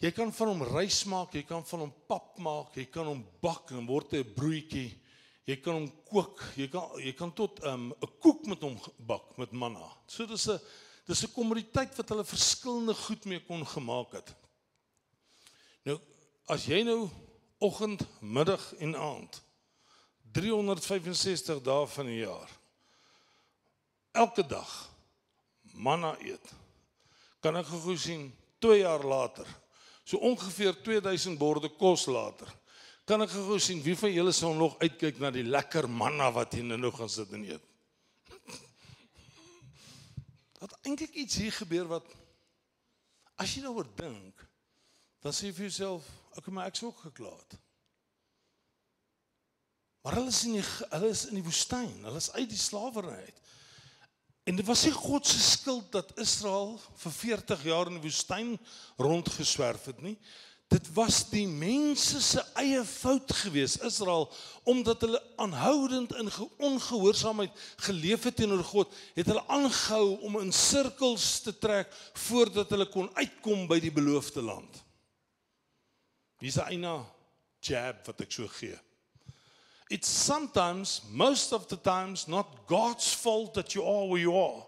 Jy 0.00 0.14
kan 0.16 0.32
van 0.32 0.54
hom 0.54 0.64
rys 0.70 1.02
maak, 1.12 1.36
jy 1.36 1.44
kan 1.44 1.66
van 1.68 1.84
hom 1.84 1.92
pap 2.08 2.38
maak, 2.40 2.78
jy 2.80 2.86
kan 2.88 3.10
hom 3.10 3.20
bak 3.44 3.74
en 3.76 3.84
word 3.86 4.14
'n 4.16 4.24
broodjie. 4.34 4.96
Jy 5.44 5.56
kan 5.60 5.74
hom 5.74 5.90
kook. 6.08 6.40
Jy 6.56 6.68
kan 6.72 6.96
jy 6.96 7.12
kan 7.12 7.32
tot 7.32 7.60
'n 7.60 7.68
um, 7.68 7.94
koek 8.20 8.46
met 8.46 8.60
hom 8.62 8.80
bak 8.98 9.36
met 9.36 9.52
manna. 9.52 9.84
So 10.06 10.24
dis 10.24 10.48
'n 10.48 10.58
dis 11.06 11.24
'n 11.24 11.32
kommoditeit 11.34 11.94
wat 11.96 12.08
hulle 12.08 12.24
verskillende 12.24 12.94
goed 12.94 13.24
mee 13.26 13.44
kon 13.44 13.66
gemaak 13.66 14.12
het. 14.12 14.34
Nou 15.84 16.00
as 16.46 16.64
jy 16.64 16.82
nou 16.82 17.10
oggend, 17.58 18.00
middag 18.20 18.72
en 18.80 18.96
aand 18.96 19.42
365 20.32 21.62
dae 21.64 21.86
van 21.86 22.06
die 22.06 22.20
jaar 22.22 22.56
elke 24.12 24.42
dag 24.46 24.70
manna 25.72 26.16
eet. 26.18 26.54
Kan 27.40 27.56
ek 27.56 27.68
gou 27.70 27.94
sien 27.96 28.28
2 28.58 28.82
jaar 28.82 29.04
later, 29.06 29.46
so 30.04 30.18
ongeveer 30.18 30.74
2000 30.82 31.38
borde 31.38 31.70
kos 31.78 32.08
later, 32.10 32.50
Kan 33.10 33.24
ek 33.24 33.32
gou 33.34 33.56
sien 33.58 33.80
wie 33.82 33.96
van 33.98 34.12
julle 34.14 34.30
sal 34.30 34.52
nog 34.54 34.76
uitkyk 34.78 35.16
na 35.18 35.32
die 35.34 35.42
lekker 35.42 35.88
manna 35.90 36.28
wat 36.30 36.52
hier 36.54 36.66
nou 36.68 36.92
gaan 36.94 37.10
sit 37.10 37.32
en 37.34 37.42
eet? 37.42 37.64
Dat 40.60 40.76
eintlik 40.84 41.16
iets 41.18 41.40
hier 41.40 41.56
gebeur 41.56 41.88
wat 41.90 42.06
as 43.40 43.56
jy 43.56 43.64
daaroor 43.64 43.88
dink, 43.98 44.44
dan 45.24 45.34
sê 45.34 45.48
jy 45.48 45.56
vir 45.56 45.66
jouself, 45.66 46.06
ek 46.38 46.52
maar 46.54 46.70
ek 46.70 46.78
sou 46.78 46.92
ook 46.92 47.02
geklaat. 47.08 47.56
Maar 50.02 50.16
hulle 50.16 50.32
is 50.32 50.44
in 50.44 50.56
die 50.58 50.64
hulle 50.64 51.08
is 51.12 51.26
in 51.28 51.36
die 51.40 51.44
woestyn, 51.44 51.92
hulle 52.06 52.20
is 52.20 52.32
uit 52.32 52.48
die 52.48 52.60
slawerny 52.60 53.16
uit. 53.20 53.40
En 54.48 54.56
dit 54.56 54.66
was 54.66 54.84
nie 54.86 54.94
God 54.96 55.26
se 55.26 55.40
skuld 55.40 55.90
dat 55.92 56.14
Israel 56.18 56.78
vir 57.02 57.12
40 57.12 57.66
jaar 57.68 57.90
in 57.90 57.98
die 58.00 58.06
woestyn 58.06 58.54
rondgeswerf 58.98 59.84
het 59.92 60.00
nie. 60.02 60.16
Dit 60.70 60.86
was 60.94 61.24
die 61.32 61.48
mense 61.50 62.20
se 62.22 62.42
eie 62.62 62.80
fout 62.86 63.32
gewees 63.42 63.76
Israel 63.86 64.28
omdat 64.70 65.02
hulle 65.02 65.20
aanhoudend 65.42 66.14
in 66.14 66.30
ongehoorsaamheid 66.56 67.62
geleef 67.86 68.28
het 68.28 68.36
teenoor 68.38 68.62
God 68.64 68.94
het 69.16 69.26
hulle 69.26 69.42
aangehou 69.50 70.20
om 70.28 70.38
in 70.40 70.54
sirkels 70.54 71.40
te 71.42 71.56
trek 71.58 71.90
voordat 72.28 72.70
hulle 72.70 72.86
kon 72.86 73.10
uitkom 73.18 73.66
by 73.70 73.80
die 73.82 73.92
beloofde 73.92 74.46
land. 74.46 74.82
Dis 76.40 76.56
'n 76.56 76.70
eina 76.72 76.94
jab 77.60 78.06
wat 78.06 78.20
ek 78.20 78.32
so 78.32 78.48
gee. 78.48 78.78
It's 79.90 80.08
sometimes 80.08 81.00
most 81.10 81.52
of 81.52 81.68
the 81.68 81.76
times 81.76 82.28
not 82.28 82.66
God's 82.68 83.12
fault 83.12 83.54
that 83.54 83.74
you 83.74 83.82
are 83.82 84.06
where 84.06 84.20
you 84.20 84.36
are. 84.36 84.64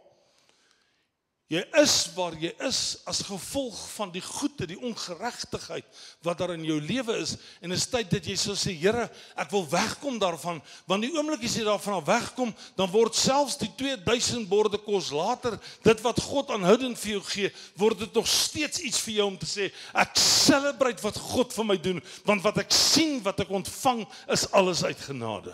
Jy 1.53 1.61
is 1.83 1.95
waar 2.17 2.33
jy 2.41 2.49
is 2.65 2.79
as 3.05 3.19
gevolg 3.29 3.77
van 3.93 4.09
die 4.15 4.23
goede, 4.25 4.65
die 4.71 4.79
ongeregtigheid 4.81 5.85
wat 6.25 6.39
daar 6.41 6.55
in 6.55 6.63
jou 6.65 6.79
lewe 6.81 7.19
is 7.21 7.35
en 7.61 7.75
is 7.77 7.85
tyd 7.93 8.09
dat 8.09 8.25
jy 8.25 8.37
sê 8.41 8.55
so 8.57 8.73
Here, 8.73 9.05
ek 9.37 9.51
wil 9.53 9.67
wegkom 9.69 10.17
daarvan, 10.23 10.63
want 10.89 11.05
die 11.05 11.11
oomblik 11.13 11.45
as 11.45 11.59
jy 11.59 11.67
daarvan 11.67 12.01
wegkom, 12.07 12.55
dan 12.79 12.89
word 12.95 13.19
selfs 13.21 13.59
die 13.61 13.69
2000 13.77 14.49
borde 14.49 14.81
kos 14.81 15.11
later, 15.13 15.59
dit 15.85 16.03
wat 16.07 16.23
God 16.25 16.55
aanhoudend 16.57 16.97
vir 17.03 17.19
jou 17.19 17.23
gee, 17.29 17.53
word 17.77 18.01
dit 18.07 18.17
nog 18.17 18.33
steeds 18.33 18.81
iets 18.89 19.05
vir 19.05 19.19
jou 19.19 19.29
om 19.35 19.37
te 19.37 19.51
sê, 19.51 19.69
ek 19.93 20.17
celebrate 20.17 21.05
wat 21.05 21.21
God 21.21 21.53
vir 21.53 21.69
my 21.69 21.77
doen, 21.85 22.01
want 22.25 22.49
wat 22.49 22.65
ek 22.65 22.73
sien, 22.73 23.21
wat 23.29 23.45
ek 23.45 23.53
ontvang, 23.53 24.07
is 24.33 24.49
alles 24.57 24.87
uit 24.89 25.05
genade. 25.05 25.53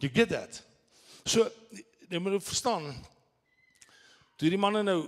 You 0.00 0.08
get 0.08 0.32
that? 0.32 0.62
So, 1.28 1.44
jy 2.08 2.24
moet 2.24 2.40
verstaan, 2.40 2.94
Toe 4.40 4.48
die 4.48 4.56
manne 4.56 4.80
nou 4.80 5.00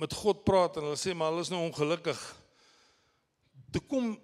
met 0.00 0.14
God 0.16 0.46
praat 0.46 0.78
en 0.80 0.86
hulle 0.88 0.96
sê 0.96 1.12
maar 1.12 1.28
hulle 1.28 1.44
is 1.44 1.50
nou 1.52 1.58
ongelukkig. 1.60 2.20
Toe 3.68 3.82
kom 3.84 4.14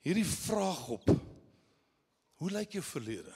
hierdie 0.00 0.24
vraag 0.24 0.86
op. 0.94 1.10
Hoe 2.40 2.48
lyk 2.54 2.78
jou 2.78 2.84
verlede? 2.86 3.34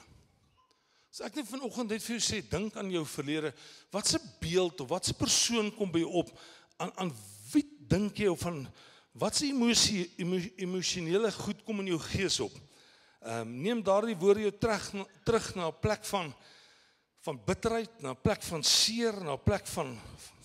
As 1.12 1.20
ek 1.28 1.36
net 1.36 1.50
vanoggend 1.50 1.92
net 1.92 2.04
vir 2.06 2.16
jou 2.16 2.24
sê 2.24 2.40
dink 2.48 2.80
aan 2.80 2.88
jou 2.94 3.04
verlede, 3.12 3.52
watse 3.92 4.22
beeld 4.40 4.80
of 4.80 4.88
watse 4.94 5.12
persoon 5.20 5.68
kom 5.76 5.92
by 5.92 6.00
jou 6.00 6.24
op? 6.24 6.32
Aan 6.80 6.96
aan 7.04 7.12
wie 7.52 7.66
dink 7.92 8.16
jy 8.24 8.32
of 8.32 8.40
van 8.40 8.64
watse 9.20 9.44
emosie 9.52 10.08
emosionele 10.64 11.28
goed 11.42 11.60
kom 11.68 11.84
in 11.84 11.92
jou 11.92 12.00
gees 12.08 12.40
op? 12.48 12.56
Ehm 13.20 13.44
um, 13.44 13.56
neem 13.68 13.84
daardie 13.84 14.16
woorde 14.16 14.48
jou 14.48 14.56
terug 14.64 14.92
terug 15.28 15.54
na 15.60 15.68
'n 15.68 15.80
plek 15.84 16.08
van 16.08 16.32
van 17.26 17.38
bitterheid 17.42 18.02
na 18.02 18.12
'n 18.14 18.22
plek 18.22 18.42
van 18.42 18.62
seer 18.62 19.14
na 19.24 19.34
'n 19.34 19.42
plek 19.42 19.66
van 19.66 19.98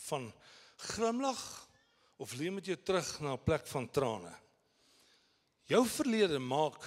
van 0.09 0.33
glimlag 0.77 1.41
of 2.17 2.33
leef 2.33 2.51
met 2.51 2.65
jou 2.65 2.77
terug 2.77 3.19
na 3.19 3.33
'n 3.33 3.43
plek 3.43 3.67
van 3.67 3.89
trane. 3.89 4.33
Jou 5.63 5.85
verlede 5.87 6.39
maak 6.39 6.81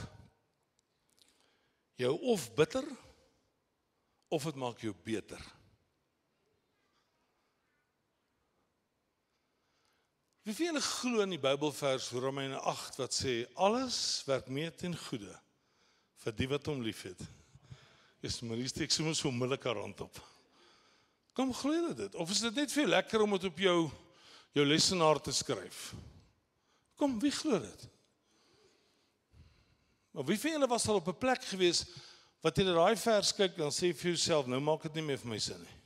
jou 1.95 2.19
of 2.21 2.55
bitter 2.55 2.85
of 4.29 4.45
dit 4.45 4.55
maak 4.55 4.81
jou 4.81 4.95
beter. 5.05 5.43
Wie 10.43 10.55
vir 10.55 10.67
julle 10.67 10.81
glo 10.81 11.23
in 11.25 11.31
die 11.31 11.41
Bybelvers 11.41 12.11
Romeine 12.11 12.59
8 12.59 12.97
wat 12.97 13.15
sê 13.15 13.47
alles 13.55 14.25
werk 14.27 14.49
mee 14.49 14.71
ten 14.71 14.97
goeie 15.07 15.39
vir 16.25 16.33
die 16.33 16.49
wat 16.49 16.67
hom 16.67 16.83
liefhet. 16.83 17.23
Is 18.25 18.41
Marie 18.41 18.69
steek 18.69 18.93
sommer 18.93 19.13
so 19.13 19.29
onmiddellik 19.29 19.67
haar 19.69 19.83
hand 19.83 20.01
op. 20.01 20.19
Kom 21.37 21.51
glo 21.53 21.75
jy 21.75 21.93
dit? 21.99 22.15
Of 22.17 22.31
is 22.33 22.41
dit 22.47 22.57
net 22.57 22.73
vir 22.73 22.89
lekker 22.89 23.21
om 23.21 23.35
dit 23.37 23.45
op 23.51 23.59
jou 23.61 23.79
jou 24.55 24.65
lesenaar 24.65 25.19
te 25.21 25.33
skryf? 25.35 25.91
Kom, 26.97 27.19
wie 27.21 27.33
glo 27.35 27.59
dit? 27.61 27.87
Maar 30.15 30.29
wie 30.31 30.39
van 30.39 30.55
julle 30.55 30.69
was 30.71 30.87
al 30.89 31.03
op 31.03 31.09
'n 31.11 31.19
plek 31.19 31.45
gewees 31.45 31.85
wat 32.41 32.57
jy 32.57 32.65
daai 32.65 32.97
vers 32.97 33.33
kyk 33.35 33.59
en 33.59 33.73
sê 33.73 33.93
vir 33.93 34.15
jouself, 34.15 34.47
nou 34.47 34.61
maak 34.61 34.83
dit 34.83 34.95
nie 34.95 35.03
meer 35.03 35.19
vir 35.19 35.29
my 35.29 35.39
sin 35.39 35.61
nie. 35.61 35.77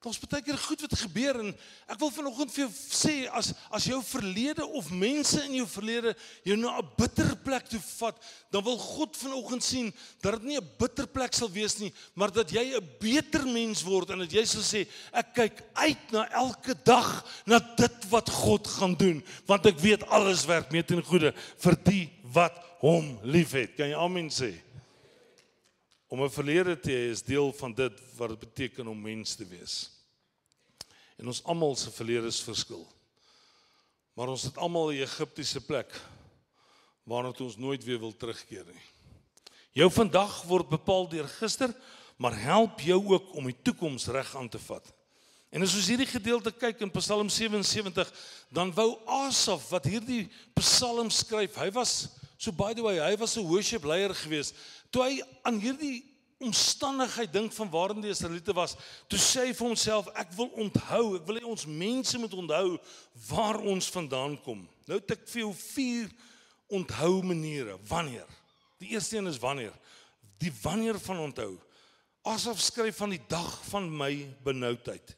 Daar's 0.00 0.16
baie 0.16 0.40
keer 0.40 0.56
goed 0.56 0.80
wat 0.80 0.94
gebeur 0.96 1.36
en 1.42 1.50
ek 1.92 1.98
wil 2.00 2.08
vanoggend 2.14 2.52
vir 2.54 2.62
jou 2.62 2.70
sê 2.72 3.14
as 3.36 3.50
as 3.68 3.84
jou 3.84 3.98
verlede 4.00 4.64
of 4.64 4.86
mense 4.96 5.36
in 5.44 5.58
jou 5.58 5.66
verlede 5.68 6.14
jou 6.48 6.56
na 6.56 6.78
'n 6.80 6.88
bitter 6.96 7.34
plek 7.36 7.68
toe 7.68 7.80
vat, 8.00 8.16
dan 8.50 8.64
wil 8.64 8.78
God 8.80 9.16
vanoggend 9.16 9.62
sien 9.62 9.92
dat 10.22 10.40
dit 10.40 10.42
nie 10.42 10.56
'n 10.56 10.70
bitter 10.78 11.06
plek 11.06 11.34
sal 11.34 11.50
wees 11.52 11.76
nie, 11.78 11.92
maar 12.14 12.32
dat 12.32 12.48
jy 12.48 12.80
'n 12.80 12.88
beter 12.98 13.44
mens 13.44 13.82
word 13.82 14.10
en 14.10 14.20
dat 14.20 14.32
jy 14.32 14.44
sal 14.46 14.62
sê 14.62 14.88
ek 15.12 15.34
kyk 15.34 15.62
uit 15.74 16.12
na 16.12 16.24
elke 16.32 16.74
dag 16.82 17.24
na 17.44 17.58
dit 17.58 18.08
wat 18.08 18.30
God 18.30 18.66
gaan 18.66 18.94
doen, 18.94 19.22
want 19.46 19.66
ek 19.66 19.78
weet 19.78 20.08
alles 20.08 20.46
werk 20.46 20.72
mee 20.72 20.82
ten 20.82 21.02
goeie 21.02 21.34
vir 21.58 21.76
die 21.84 22.08
wat 22.32 22.56
hom 22.80 23.18
liefhet. 23.22 23.76
Kan 23.76 23.88
jy 23.88 23.96
amen 23.96 24.30
sê? 24.30 24.69
Om 26.10 26.24
'n 26.24 26.30
verlede 26.30 26.74
te 26.80 26.90
hê 26.90 27.10
is 27.10 27.22
deel 27.22 27.52
van 27.52 27.74
dit 27.74 28.00
wat 28.16 28.28
dit 28.28 28.38
beteken 28.38 28.86
om 28.86 29.00
mens 29.00 29.34
te 29.34 29.46
wees. 29.46 29.90
En 31.16 31.26
ons 31.26 31.44
almal 31.44 31.76
se 31.76 31.90
verlede 31.90 32.26
is 32.26 32.40
verskil. 32.42 32.86
Maar 34.14 34.28
ons 34.28 34.42
het 34.42 34.56
almal 34.56 34.90
'n 34.90 35.02
Egiptiese 35.06 35.60
plek 35.60 36.00
waarna 37.04 37.32
ons 37.38 37.56
nooit 37.56 37.84
weer 37.84 37.98
wil 37.98 38.16
terugkeer 38.16 38.64
nie. 38.66 38.86
Jou 39.70 39.90
vandag 39.90 40.42
word 40.42 40.68
bepaal 40.68 41.08
deur 41.08 41.28
gister, 41.28 41.74
maar 42.16 42.40
help 42.40 42.80
jou 42.80 43.06
ook 43.06 43.34
om 43.34 43.44
die 43.44 43.62
toekoms 43.62 44.06
reg 44.06 44.36
aan 44.36 44.48
te 44.48 44.58
vat. 44.58 44.92
En 45.50 45.62
as 45.62 45.74
ons 45.74 45.86
hierdie 45.86 46.06
gedeelte 46.06 46.52
kyk 46.52 46.80
in 46.80 46.90
Psalm 46.90 47.28
77, 47.28 48.12
dan 48.50 48.74
wou 48.74 48.98
Asaf 49.06 49.68
wat 49.70 49.84
hierdie 49.84 50.28
Psalm 50.54 51.10
skryf, 51.10 51.54
hy 51.54 51.70
was 51.70 52.08
so 52.40 52.52
by 52.52 52.72
the 52.72 52.82
way, 52.82 52.96
hy 52.98 53.16
was 53.16 53.36
'n 53.36 53.46
worship 53.46 53.84
leier 53.84 54.14
geweest 54.14 54.54
toe 54.90 55.04
hy 55.06 55.20
aan 55.46 55.60
hierdie 55.62 56.00
omstandigheid 56.40 57.32
dink 57.32 57.52
van 57.52 57.68
waarin 57.70 58.00
die 58.00 58.12
Israeliete 58.12 58.54
was, 58.56 58.74
toe 59.12 59.20
sê 59.20 59.50
hy 59.50 59.54
vir 59.56 59.66
homself, 59.66 60.08
ek 60.18 60.32
wil 60.38 60.48
onthou, 60.62 61.16
ek 61.18 61.26
wil 61.28 61.40
hê 61.40 61.44
ons 61.44 61.66
mense 61.68 62.20
moet 62.20 62.36
onthou 62.36 62.78
waar 63.28 63.60
ons 63.60 63.90
vandaan 63.92 64.38
kom. 64.44 64.62
Nou 64.88 64.98
het 64.98 65.16
ek 65.18 65.26
vir 65.28 65.44
jou 65.44 65.52
vier 65.52 66.08
onthou 66.72 67.20
maniere. 67.26 67.76
Wanneer? 67.90 68.28
Die 68.80 68.94
eerste 68.94 69.18
een 69.18 69.28
is 69.28 69.40
wanneer. 69.42 69.74
Die 70.40 70.52
wanneer 70.62 70.96
van 71.02 71.20
onthou. 71.26 71.52
Asof 72.24 72.60
skryf 72.62 72.96
van 73.00 73.12
die 73.12 73.22
dag 73.28 73.50
van 73.68 73.88
my 73.92 74.12
benoudheid. 74.44 75.16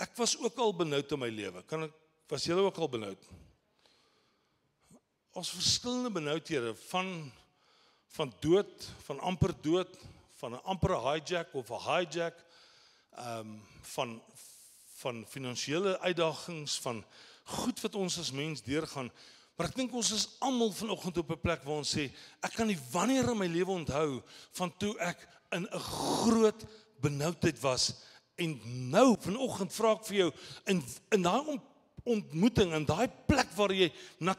Ek 0.00 0.12
was 0.18 0.36
ook 0.40 0.58
al 0.60 0.74
benoud 0.76 1.12
in 1.14 1.20
my 1.22 1.30
lewe. 1.32 1.62
Kan 1.70 1.86
ek 1.88 1.94
was 2.28 2.44
julle 2.48 2.64
ook 2.66 2.78
al 2.80 2.90
benoud? 2.90 3.26
Ons 5.36 5.52
verskillende 5.54 6.12
benoudhede 6.12 6.72
van 6.88 7.08
van 8.14 8.32
dood, 8.40 8.90
van 9.06 9.20
amper 9.20 9.54
dood, 9.60 9.96
van 10.38 10.52
'n 10.52 10.62
amper 10.62 10.94
hijack 11.06 11.54
of 11.54 11.70
'n 11.70 11.84
hijack 11.88 12.44
ehm 13.16 13.38
um, 13.38 13.62
van 13.80 14.22
van 14.94 15.24
finansiële 15.28 15.98
uitdagings, 16.00 16.78
van 16.78 17.04
goed 17.44 17.80
wat 17.80 17.94
ons 17.94 18.18
as 18.18 18.30
mens 18.30 18.62
deurgaan. 18.62 19.10
Maar 19.56 19.66
ek 19.66 19.76
dink 19.76 19.92
ons 19.92 20.12
is 20.12 20.28
almal 20.38 20.72
vanoggend 20.72 21.18
op 21.18 21.30
'n 21.30 21.40
plek 21.40 21.62
waar 21.62 21.76
ons 21.82 21.96
sê 21.96 22.10
ek 22.40 22.54
kan 22.54 22.66
nie 22.66 22.78
wanneer 22.90 23.30
in 23.30 23.38
my 23.38 23.46
lewe 23.46 23.70
onthou 23.70 24.22
van 24.52 24.76
toe 24.76 24.98
ek 24.98 25.28
in 25.50 25.66
'n 25.70 25.78
groot 25.78 26.64
benoudheid 27.00 27.60
was 27.60 27.94
en 28.34 28.60
nou 28.90 29.16
vanoggend 29.20 29.72
vra 29.72 29.92
ek 29.92 30.06
vir 30.06 30.16
jou 30.16 30.32
in 30.64 30.84
in 31.10 31.22
daai 31.22 31.60
ontmoeting 32.04 32.72
in 32.72 32.84
daai 32.84 33.08
plek 33.26 33.50
waar 33.56 33.72
jy 33.72 33.92
na 34.18 34.34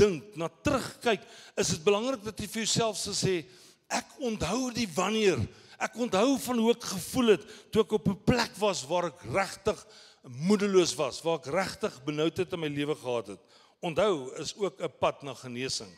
terugdink, 0.00 0.36
na 0.36 0.48
terugkyk, 0.48 1.24
is 1.60 1.74
dit 1.74 1.82
belangrik 1.84 2.22
dat 2.24 2.38
jy 2.40 2.48
vir 2.48 2.64
jouself 2.64 2.96
sê 2.96 3.42
ek 3.90 4.14
onthou 4.24 4.70
die 4.72 4.88
wanneer 4.94 5.40
ek 5.80 5.96
onthou 6.00 6.36
van 6.40 6.60
hoe 6.60 6.72
ek 6.74 6.86
gevoel 6.92 7.34
het 7.34 7.44
toe 7.72 7.82
ek 7.84 7.92
op 7.92 8.08
'n 8.08 8.24
plek 8.24 8.56
was 8.60 8.84
waar 8.88 9.10
ek 9.10 9.20
regtig 9.32 9.86
moedeloos 10.24 10.94
was, 10.96 11.22
waar 11.22 11.40
ek 11.40 11.52
regtig 11.52 12.04
benoudheid 12.04 12.52
in 12.52 12.60
my 12.60 12.68
lewe 12.68 12.94
gehad 12.94 13.26
het. 13.26 13.40
Onthou 13.80 14.32
is 14.40 14.54
ook 14.56 14.80
'n 14.80 14.92
pad 15.00 15.22
na 15.22 15.34
genesing, 15.34 15.92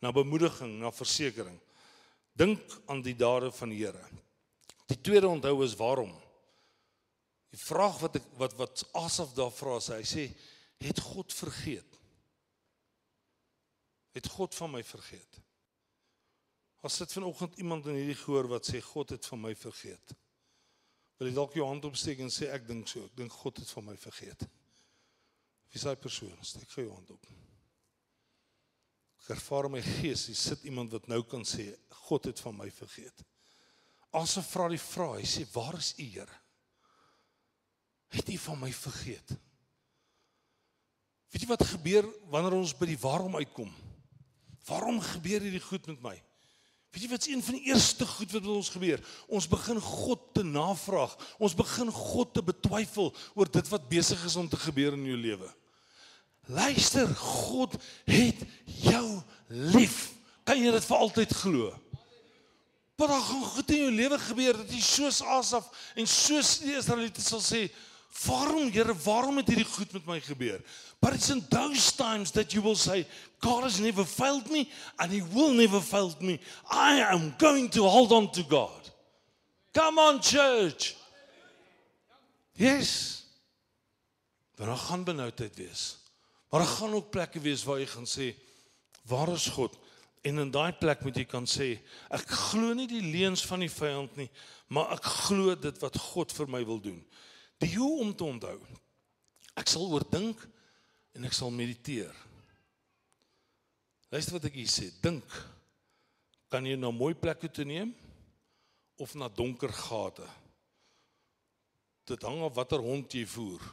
na 0.00 0.12
bemoediging, 0.12 0.78
na 0.78 0.90
versekering. 0.90 1.58
Dink 2.34 2.60
aan 2.86 3.02
die 3.02 3.16
dade 3.16 3.52
van 3.52 3.68
die 3.68 3.84
Here. 3.84 4.04
Die 4.86 5.00
tweede 5.00 5.28
onthou 5.28 5.64
is 5.64 5.74
waarom? 5.74 6.14
Die 7.50 7.60
vraag 7.60 7.98
wat 8.00 8.16
ek 8.16 8.24
wat 8.36 8.54
wat 8.56 8.84
Asaf 8.92 9.32
daar 9.34 9.50
vra 9.50 9.78
sê, 9.80 9.94
hy 9.94 10.04
sê, 10.04 10.34
het 10.78 11.00
God 11.00 11.32
vergeet? 11.32 11.97
Het 14.18 14.26
God 14.34 14.54
van 14.58 14.72
my 14.74 14.82
vergeet? 14.82 15.40
As 16.82 16.98
dit 16.98 17.12
vanoggend 17.12 17.58
iemand 17.62 17.86
in 17.86 17.98
hierdie 17.98 18.18
gehoor 18.18 18.48
wat 18.50 18.66
sê 18.66 18.80
God 18.82 19.14
het 19.14 19.26
van 19.30 19.40
my 19.42 19.52
vergeet. 19.58 20.14
Wil 21.18 21.30
jy 21.30 21.34
dalk 21.36 21.54
jou 21.58 21.66
hand 21.66 21.86
opsteek 21.86 22.22
en 22.22 22.30
sê 22.30 22.50
ek 22.54 22.66
dink 22.66 22.90
so, 22.90 23.02
ek 23.06 23.16
dink 23.18 23.34
God 23.34 23.58
het 23.62 23.70
van 23.74 23.86
my 23.86 23.96
vergeet. 23.98 24.44
Wie 25.70 25.82
sê 25.82 25.94
persoon, 25.98 26.36
steek 26.46 26.70
gou 26.74 26.86
jou 26.86 26.94
hand 26.94 27.10
op. 27.14 27.30
Ek 29.22 29.32
ervaar 29.36 29.70
my 29.70 29.82
gees, 29.84 30.28
hier 30.30 30.38
sit 30.38 30.62
iemand 30.66 30.94
wat 30.94 31.10
nou 31.10 31.20
kan 31.26 31.42
sê 31.46 31.72
God 32.06 32.30
het 32.30 32.42
van 32.42 32.56
my 32.58 32.70
vergeet. 32.74 33.26
Asof 34.18 34.46
vra 34.54 34.70
die 34.72 34.80
vraag, 34.80 35.18
hy 35.20 35.26
sê 35.28 35.44
waar 35.52 35.76
is 35.78 35.92
u 35.98 36.06
Here? 36.06 36.38
Het 38.14 38.30
u 38.32 38.38
van 38.40 38.62
my 38.62 38.70
vergeet? 38.72 39.34
Weet 41.28 41.44
jy 41.44 41.50
wat 41.50 41.66
gebeur 41.74 42.06
wanneer 42.32 42.56
ons 42.56 42.72
by 42.78 42.88
die 42.88 43.02
waarom 43.02 43.36
uitkom? 43.36 43.68
Waarom 44.68 45.00
gebeur 45.00 45.44
hierdie 45.44 45.64
goed 45.64 45.86
met 45.90 46.02
my? 46.04 46.16
Weet 46.92 47.04
jy 47.04 47.10
wat's 47.12 47.28
een 47.28 47.42
van 47.44 47.58
die 47.58 47.68
eerste 47.68 48.06
goed 48.08 48.32
wat 48.32 48.44
met 48.44 48.54
ons 48.54 48.72
gebeur? 48.72 49.00
Ons 49.28 49.48
begin 49.48 49.80
God 49.80 50.22
te 50.36 50.44
navraag. 50.44 51.16
Ons 51.36 51.56
begin 51.56 51.90
God 51.92 52.32
te 52.36 52.44
betwyfel 52.44 53.10
oor 53.36 53.50
dit 53.52 53.72
wat 53.72 53.88
besig 53.90 54.22
is 54.24 54.36
om 54.40 54.48
te 54.48 54.60
gebeur 54.60 54.96
in 54.96 55.04
jou 55.08 55.18
lewe. 55.20 55.50
Luister, 56.48 57.10
God 57.20 57.76
het 58.08 58.40
jou 58.80 59.04
lief. 59.48 59.98
Kan 60.48 60.62
jy 60.62 60.72
dit 60.72 60.88
vir 60.88 61.04
altyd 61.04 61.34
glo? 61.42 61.74
Maar 62.98 63.12
daar 63.12 63.26
gaan 63.28 63.44
goed 63.52 63.70
in 63.70 63.82
jou 63.84 63.90
lewe 63.94 64.18
gebeur 64.18 64.56
dat 64.58 64.72
jy 64.72 64.80
soos 64.82 65.20
Asaf 65.22 65.68
en 65.94 66.08
soos 66.08 66.56
die 66.64 66.74
Israeliete 66.74 67.22
sal 67.22 67.44
sê, 67.44 67.68
"Waarom, 68.26 68.70
Here, 68.70 68.94
waarom 68.94 69.36
het 69.36 69.48
hierdie 69.48 69.64
goed 69.64 69.92
met 69.92 70.06
my 70.06 70.20
gebeur?" 70.20 70.60
But 71.00 71.14
it's 71.14 71.30
in 71.30 71.46
those 71.48 71.92
times 71.92 72.30
that 72.32 72.52
you 72.52 72.62
will 72.62 72.76
say, 72.76 73.06
God 73.40 73.62
has 73.62 73.78
never 73.78 74.04
failed 74.04 74.50
me 74.50 74.68
and 74.98 75.12
he 75.12 75.22
will 75.22 75.52
never 75.52 75.80
fail 75.80 76.14
me. 76.20 76.40
I 76.70 77.00
am 77.00 77.34
going 77.38 77.68
to 77.70 77.84
hold 77.84 78.12
on 78.12 78.30
to 78.32 78.42
God. 78.42 78.90
Come 79.72 79.98
on 79.98 80.20
church. 80.20 80.96
Yes. 82.54 83.22
Daar 84.56 84.76
gaan 84.76 85.04
benoudheid 85.04 85.56
wees. 85.56 85.98
Maar 86.50 86.60
daar 86.60 86.68
gaan 86.68 86.92
ook 86.92 87.10
plekke 87.10 87.40
wees 87.40 87.64
waar 87.64 87.78
jy 87.78 87.86
gaan 87.86 88.06
sê, 88.06 88.34
waar 89.06 89.28
is 89.28 89.46
God? 89.46 89.78
En 90.20 90.38
in 90.38 90.50
daai 90.50 90.72
plek 90.72 91.04
moet 91.04 91.16
jy 91.16 91.24
kan 91.28 91.46
sê, 91.46 91.76
ek 92.10 92.24
glo 92.26 92.72
nie 92.74 92.88
die 92.90 93.04
leuns 93.04 93.44
van 93.46 93.62
die 93.62 93.70
vyand 93.70 94.16
nie, 94.18 94.26
maar 94.72 94.96
ek 94.96 95.04
glo 95.28 95.54
dit 95.54 95.78
wat 95.84 96.00
God 96.10 96.34
vir 96.34 96.50
my 96.50 96.64
wil 96.66 96.80
doen. 96.82 96.98
Die 97.62 97.74
hoe 97.74 98.00
om 98.00 98.14
te 98.14 98.24
onthou. 98.24 98.58
Ek 99.58 99.70
sal 99.70 99.88
oordink 99.90 100.40
en 101.16 101.26
ek 101.26 101.34
sal 101.34 101.50
mediteer. 101.54 102.14
Luister 104.12 104.38
wat 104.38 104.46
ek 104.48 104.58
hier 104.60 104.70
sê. 104.70 104.88
Dink. 105.02 105.26
Kan 106.48 106.66
jy 106.68 106.78
na 106.80 106.92
mooi 106.94 107.12
plekke 107.18 107.50
toe 107.52 107.66
neem 107.68 107.90
of 108.98 109.12
na 109.18 109.28
donker 109.28 109.72
gate? 109.74 110.24
Dit 112.08 112.24
hang 112.24 112.40
af 112.46 112.54
watter 112.56 112.80
hond 112.80 113.12
jy 113.12 113.26
voer. 113.28 113.64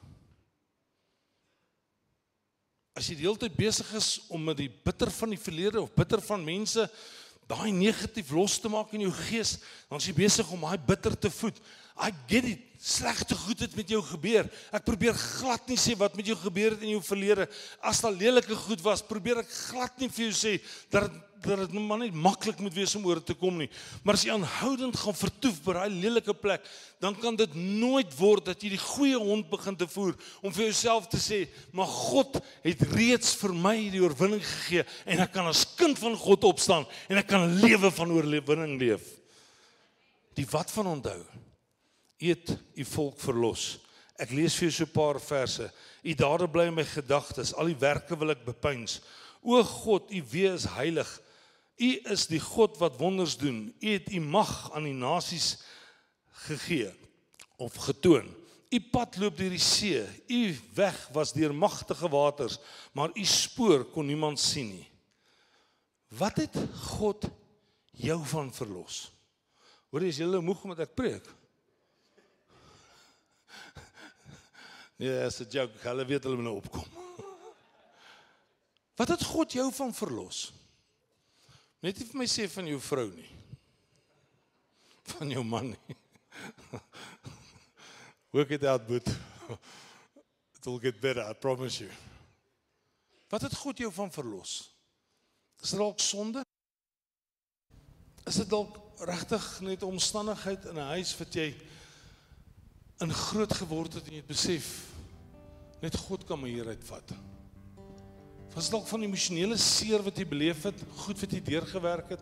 As 2.96 3.08
jy 3.08 3.16
die 3.20 3.28
hele 3.28 3.40
tyd 3.40 3.56
besig 3.56 3.88
is 3.96 4.10
om 4.32 4.44
met 4.50 4.60
die 4.60 4.72
bitter 4.72 5.12
van 5.12 5.32
die 5.36 5.40
verlede 5.40 5.82
of 5.84 5.94
bitter 5.96 6.22
van 6.24 6.44
mense 6.44 6.88
daai 7.50 7.72
negatief 7.72 8.32
los 8.34 8.58
te 8.62 8.70
maak 8.72 8.94
in 8.96 9.06
jou 9.06 9.14
gees, 9.28 9.58
dan 9.90 10.02
is 10.02 10.08
jy 10.10 10.16
besig 10.18 10.52
om 10.54 10.64
daai 10.66 10.80
bitter 10.88 11.18
te 11.18 11.30
voed. 11.30 11.60
I 11.96 12.12
get 12.28 12.48
it. 12.50 12.64
Slegte 12.86 13.34
goed 13.40 13.64
het 13.64 13.74
met 13.74 13.90
jou 13.90 14.02
gebeur. 14.06 14.46
Ek 14.76 14.84
probeer 14.86 15.16
glad 15.18 15.64
nie 15.72 15.78
sê 15.80 15.96
wat 15.98 16.14
met 16.14 16.28
jou 16.30 16.36
gebeur 16.38 16.76
het 16.76 16.84
in 16.86 16.92
jou 16.92 17.02
verlede. 17.02 17.48
As 17.82 18.04
daar 18.04 18.14
lelike 18.14 18.54
goed 18.68 18.84
was, 18.86 19.02
probeer 19.02 19.40
ek 19.42 19.50
glad 19.72 19.96
nie 20.04 20.10
vir 20.14 20.28
jou 20.28 20.36
sê 20.38 20.52
dat 20.94 21.10
dat 21.46 21.64
dit 21.70 21.80
maar 21.80 22.02
net 22.02 22.14
maklik 22.14 22.60
moet 22.60 22.74
wees 22.74 22.96
om 22.96 23.06
oor 23.06 23.22
te 23.24 23.34
kom 23.38 23.58
nie. 23.58 23.70
Maar 24.04 24.18
as 24.18 24.26
jy 24.26 24.34
aanhoudend 24.34 24.98
gaan 24.98 25.16
vertoef 25.16 25.62
by 25.64 25.78
daai 25.78 25.90
lelike 26.02 26.34
plek, 26.34 26.66
dan 27.00 27.16
kan 27.16 27.36
dit 27.36 27.56
nooit 27.56 28.12
word 28.18 28.46
dat 28.46 28.64
jy 28.64 28.74
die 28.74 28.82
goeie 28.82 29.20
hond 29.22 29.50
begin 29.50 29.76
te 29.76 29.88
voer 29.88 30.16
om 30.42 30.54
vir 30.54 30.66
jouself 30.66 31.08
te 31.08 31.18
sê, 31.18 31.48
"Maar 31.72 31.88
God 31.88 32.42
het 32.64 32.82
reeds 32.82 33.36
vir 33.36 33.54
my 33.54 33.90
die 33.90 34.02
oorwinning 34.02 34.42
gegee 34.42 34.86
en 35.06 35.20
ek 35.20 35.32
kan 35.34 35.48
as 35.48 35.66
kind 35.76 36.00
van 36.00 36.16
God 36.16 36.44
opstaan 36.44 36.86
en 37.10 37.18
ek 37.18 37.28
kan 37.28 37.42
'n 37.42 37.62
lewe 37.62 37.92
van 37.92 38.12
oorwinning 38.12 38.80
leef." 38.80 39.02
Die 40.36 40.48
wat 40.50 40.72
van 40.72 40.88
onthou? 40.88 41.24
eet 42.18 42.56
u 42.76 42.86
volk 42.86 43.20
verlos. 43.20 43.76
Ek 44.16 44.32
lees 44.32 44.56
vir 44.56 44.70
julle 44.70 44.78
so 44.78 44.86
'n 44.86 44.96
paar 44.96 45.20
verse. 45.20 45.72
U 46.04 46.14
dade 46.14 46.48
bly 46.48 46.68
in 46.68 46.76
my 46.76 46.84
gedagtes, 46.84 47.54
al 47.54 47.66
die 47.66 47.80
werke 47.80 48.16
wil 48.16 48.32
ek 48.32 48.46
bepeins. 48.46 49.02
O 49.44 49.62
God, 49.64 50.12
u 50.12 50.24
wie 50.32 50.48
is 50.48 50.66
heilig. 50.66 51.22
U 51.76 51.90
is 52.12 52.28
die 52.32 52.40
God 52.40 52.78
wat 52.80 52.98
wonders 52.98 53.36
doen. 53.38 53.68
U 53.80 53.90
het 53.90 54.12
u 54.12 54.20
mag 54.20 54.72
aan 54.72 54.88
die 54.88 54.96
nasies 54.96 55.58
gegee 56.48 56.92
of 57.60 57.76
getoon. 57.76 58.30
U 58.72 58.80
pad 58.92 59.18
loop 59.20 59.38
deur 59.38 59.52
die 59.52 59.62
see. 59.62 60.02
U 60.32 60.42
weg 60.76 60.98
was 61.16 61.34
deur 61.36 61.56
magtige 61.56 62.10
waters, 62.12 62.60
maar 62.96 63.12
u 63.16 63.26
spoor 63.26 63.86
kon 63.92 64.08
niemand 64.08 64.40
sien 64.40 64.72
nie. 64.72 64.88
Wat 66.16 66.38
het 66.40 66.56
God 66.96 67.28
jou 67.92 68.20
van 68.26 68.54
verlos? 68.54 69.10
Hoor 69.92 70.04
jy 70.04 70.12
is 70.12 70.20
jy 70.20 70.42
moeg 70.44 70.64
omdat 70.64 70.88
ek 70.88 70.96
preek? 70.98 71.28
Nee, 74.96 75.12
as 75.28 75.42
'n 75.44 75.50
joke, 75.52 75.76
hulle 75.84 76.06
weet 76.08 76.24
hulle 76.24 76.40
moet 76.40 76.48
nou 76.48 76.56
opkom. 76.56 76.86
Wat 79.00 79.10
het 79.12 79.24
God 79.28 79.52
jou 79.52 79.68
van 79.76 79.92
verlos? 79.92 80.54
Net 81.86 82.00
nie 82.02 82.08
vir 82.10 82.18
my 82.18 82.26
sê 82.26 82.48
van 82.50 82.66
jou 82.66 82.80
vrou 82.82 83.06
nie. 83.14 83.28
Van 85.12 85.30
jou 85.30 85.44
man 85.46 85.68
nie. 85.76 85.98
Work 88.34 88.56
it 88.58 88.66
out, 88.66 88.88
but 88.88 89.06
it 89.06 90.66
will 90.66 90.80
get 90.82 90.98
better, 91.00 91.22
I 91.22 91.34
promise 91.38 91.84
you. 91.84 91.92
Wat 93.30 93.46
het 93.46 93.54
God 93.54 93.84
jou 93.84 93.92
van 93.94 94.10
verlos? 94.12 94.56
Is 95.62 95.76
dit 95.76 95.80
dalk 95.80 96.02
sonde? 96.02 96.42
Is 98.26 98.42
dit 98.42 98.50
dalk 98.50 98.82
regtig 99.06 99.46
net 99.62 99.86
omstandigheid 99.86 100.66
in 100.66 100.82
'n 100.82 100.92
huis 100.96 101.14
wat 101.22 101.38
jy 101.38 101.54
in 103.06 103.14
groot 103.14 103.54
geword 103.54 103.94
het 103.94 104.08
en 104.08 104.18
jy 104.18 104.24
het 104.24 104.34
besef 104.34 104.68
net 105.82 105.96
God 106.08 106.26
kan 106.26 106.40
my 106.40 106.50
hier 106.50 106.68
uitvat. 106.68 107.12
Was 108.56 108.70
dalk 108.72 108.86
van 108.88 109.04
emosionele 109.04 109.58
seer 109.60 110.00
wat 110.00 110.16
jy 110.16 110.24
beleef 110.32 110.62
het, 110.64 110.80
goed 111.02 111.20
wat 111.20 111.34
jy 111.36 111.42
deurgewerk 111.44 112.14
het. 112.16 112.22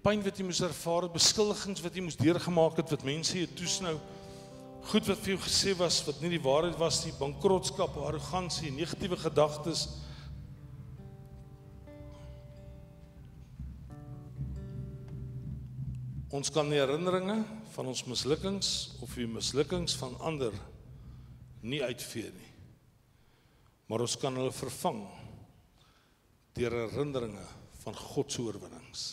Pyn 0.00 0.22
wat 0.24 0.38
jy 0.40 0.46
moes 0.48 0.62
ervaar, 0.64 1.04
beskuldigings 1.12 1.82
wat 1.84 1.98
jy 1.98 2.04
moes 2.06 2.16
deurgemaak 2.16 2.80
het 2.80 2.94
wat 2.94 3.04
mense 3.04 3.36
jou 3.36 3.50
toesnou. 3.58 3.98
Goed 4.88 5.10
wat 5.10 5.20
vir 5.20 5.34
jou 5.34 5.42
gesê 5.44 5.74
was 5.76 6.00
wat 6.06 6.22
nie 6.24 6.32
die 6.32 6.40
waarheid 6.40 6.80
was 6.80 7.02
nie, 7.04 7.12
bankrotskap, 7.18 8.00
arrogansie, 8.08 8.72
negatiewe 8.72 9.20
gedagtes. 9.20 9.84
Ons 16.32 16.48
kan 16.56 16.72
die 16.72 16.80
herinneringe 16.80 17.42
van 17.76 17.92
ons 17.92 18.06
mislukkings 18.08 18.94
of 19.04 19.12
die 19.12 19.28
mislukkings 19.28 20.00
van 20.00 20.16
ander 20.24 20.56
nie 21.60 21.84
uitvee 21.84 22.32
nie. 22.32 22.52
Maar 23.92 24.08
ons 24.08 24.16
kan 24.16 24.32
hulle 24.40 24.54
vervang 24.56 25.04
deur 26.58 26.76
herinneringe 26.84 27.46
van 27.84 27.96
God 27.96 28.32
se 28.32 28.42
oorwinnings. 28.42 29.04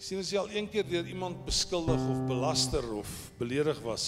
Sien 0.00 0.20
as 0.22 0.30
jy 0.32 0.40
al 0.40 0.52
een 0.54 0.68
keer 0.72 0.86
deur 0.88 1.08
iemand 1.12 1.42
beskuldig 1.44 2.00
of 2.08 2.20
belaster 2.28 2.86
of 2.96 3.10
beledig 3.36 3.80
was, 3.84 4.06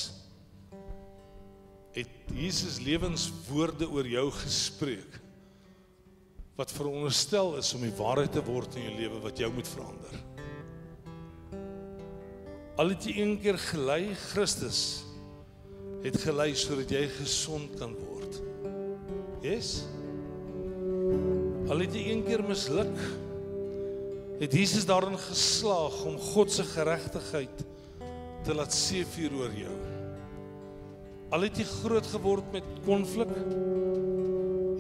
het 1.92 2.33
Jesus 2.33 2.79
lewenswoorde 2.81 3.88
oor 3.92 4.09
jou 4.09 4.31
gespreek 4.38 5.18
wat 6.57 6.73
veronderstel 6.73 7.59
is 7.61 7.73
om 7.77 7.85
die 7.85 7.95
waarheid 7.97 8.33
te 8.33 8.45
word 8.45 8.77
in 8.77 8.87
jou 8.88 8.95
lewe 9.03 9.21
wat 9.25 9.40
jou 9.40 9.51
moet 9.53 9.68
verander. 9.68 10.16
Al 12.81 12.95
het 12.95 13.05
jy 13.05 13.18
een 13.21 13.37
keer 13.42 13.61
gelei, 13.61 14.14
Christus 14.31 15.03
het 16.03 16.16
gelei 16.25 16.51
sodat 16.59 16.90
jy 16.92 17.05
gesond 17.21 17.77
kan 17.79 17.92
word. 18.01 18.12
Yes? 19.42 19.83
Al 21.70 21.83
het 21.83 21.94
jy 21.96 22.02
een 22.12 22.22
keer 22.26 22.42
misluk, 22.46 22.94
het 24.38 24.55
Jesus 24.55 24.87
daarin 24.87 25.18
geslaag 25.18 25.96
om 26.07 26.18
God 26.33 26.50
se 26.50 26.64
geregtigheid 26.66 27.64
te 28.46 28.55
laat 28.55 28.74
seëvier 28.74 29.35
oor 29.38 29.55
jou. 29.55 29.74
Al 31.33 31.46
het 31.46 31.59
jy 31.59 31.66
groot 31.68 32.07
geword 32.12 32.48
met 32.55 32.66
konflik, 32.87 33.31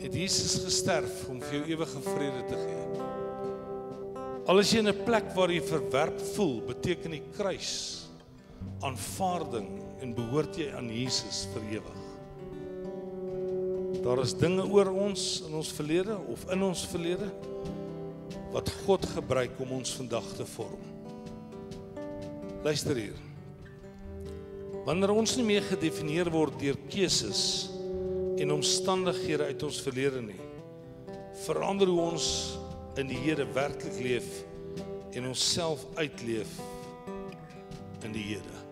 het 0.02 0.14
Jesus 0.18 0.58
gesterf 0.64 1.24
om 1.30 1.40
vir 1.42 1.60
jou 1.60 1.64
ewige 1.76 2.02
vrede 2.08 2.44
te 2.50 2.58
gee. 2.62 3.08
Al 4.50 4.58
is 4.58 4.72
jy 4.74 4.82
in 4.82 4.90
'n 4.90 5.04
plek 5.06 5.30
waar 5.34 5.50
jy 5.50 5.62
verwerp 5.62 6.20
voel, 6.34 6.60
beteken 6.66 7.10
die 7.10 7.22
kruis 7.36 8.02
aanvaarding 8.82 9.68
en 10.02 10.14
behoort 10.14 10.56
jy 10.56 10.72
aan 10.74 10.90
Jesus 10.90 11.46
vir 11.54 11.62
ewig. 11.78 12.01
Daar 14.02 14.18
is 14.18 14.34
dinge 14.34 14.64
oor 14.66 14.88
ons 14.90 15.42
in 15.46 15.52
ons 15.54 15.68
verlede 15.76 16.16
of 16.32 16.42
in 16.50 16.62
ons 16.66 16.80
verlede 16.90 17.28
wat 18.50 18.70
God 18.82 19.06
gebruik 19.14 19.60
om 19.62 19.76
ons 19.78 19.94
vandag 19.94 20.26
te 20.34 20.46
vorm. 20.56 20.80
Luister 22.66 22.98
hier. 22.98 23.20
Wanneer 24.82 25.14
ons 25.14 25.36
nie 25.38 25.46
meer 25.46 25.62
gedefinieer 25.68 26.32
word 26.34 26.58
deur 26.58 26.80
keuses 26.90 27.44
en 28.42 28.56
omstandighede 28.56 29.46
uit 29.52 29.62
ons 29.62 29.78
verlede 29.86 30.24
nie, 30.26 30.40
verander 31.46 31.86
hoe 31.86 32.08
ons 32.10 32.26
in 32.98 33.06
die 33.06 33.20
Here 33.22 33.46
werklik 33.54 34.02
leef 34.02 34.42
en 35.14 35.30
onsself 35.30 35.86
uitleef 35.94 36.58
in 38.02 38.14
die 38.16 38.32
Here. 38.32 38.62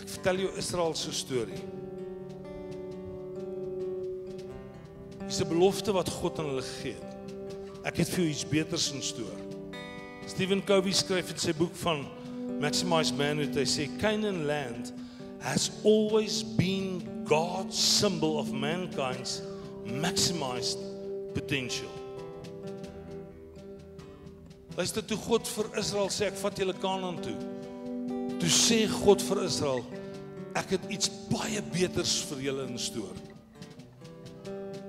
Ek 0.00 0.08
vertel 0.08 0.46
jou 0.46 0.54
Israel 0.56 0.96
se 0.96 1.12
storie. 1.12 1.60
Dis 5.26 5.40
'n 5.40 5.48
belofte 5.48 5.92
wat 5.92 6.08
God 6.08 6.38
aan 6.38 6.46
hulle 6.46 6.62
gegee 6.62 6.94
het. 6.94 7.14
Ek 7.84 7.96
het 7.96 8.08
vir 8.08 8.24
jou 8.24 8.30
iets 8.30 8.48
beters 8.48 8.92
in 8.92 9.02
stoor. 9.02 9.38
Stephen 10.26 10.64
Covey 10.64 10.92
skryf 10.92 11.30
in 11.30 11.38
sy 11.38 11.52
boek 11.54 11.74
van 11.74 12.06
Maximize 12.60 13.14
Manhood, 13.14 13.54
hy 13.54 13.64
sê 13.64 13.86
Canaan 13.98 14.46
land 14.46 14.92
has 15.38 15.70
always 15.84 16.42
been 16.56 17.02
God's 17.24 17.98
symbol 17.98 18.38
of 18.38 18.52
mankind's 18.52 19.42
maximized 19.84 20.78
potential. 21.34 21.90
Luister 24.76 25.04
toe 25.04 25.16
God 25.16 25.48
vir 25.48 25.70
Israel 25.78 26.10
sê 26.10 26.26
ek 26.30 26.38
vat 26.40 26.58
julle 26.58 26.74
Kanaan 26.82 27.20
toe. 27.22 27.36
Toe 28.40 28.50
sê 28.50 28.86
God 29.04 29.22
vir 29.22 29.44
Israel 29.44 29.84
ek 30.56 30.76
het 30.76 30.90
iets 30.90 31.10
baie 31.30 31.62
beters 31.74 32.22
vir 32.30 32.46
julle 32.48 32.66
in 32.70 32.78
stoor. 32.78 33.14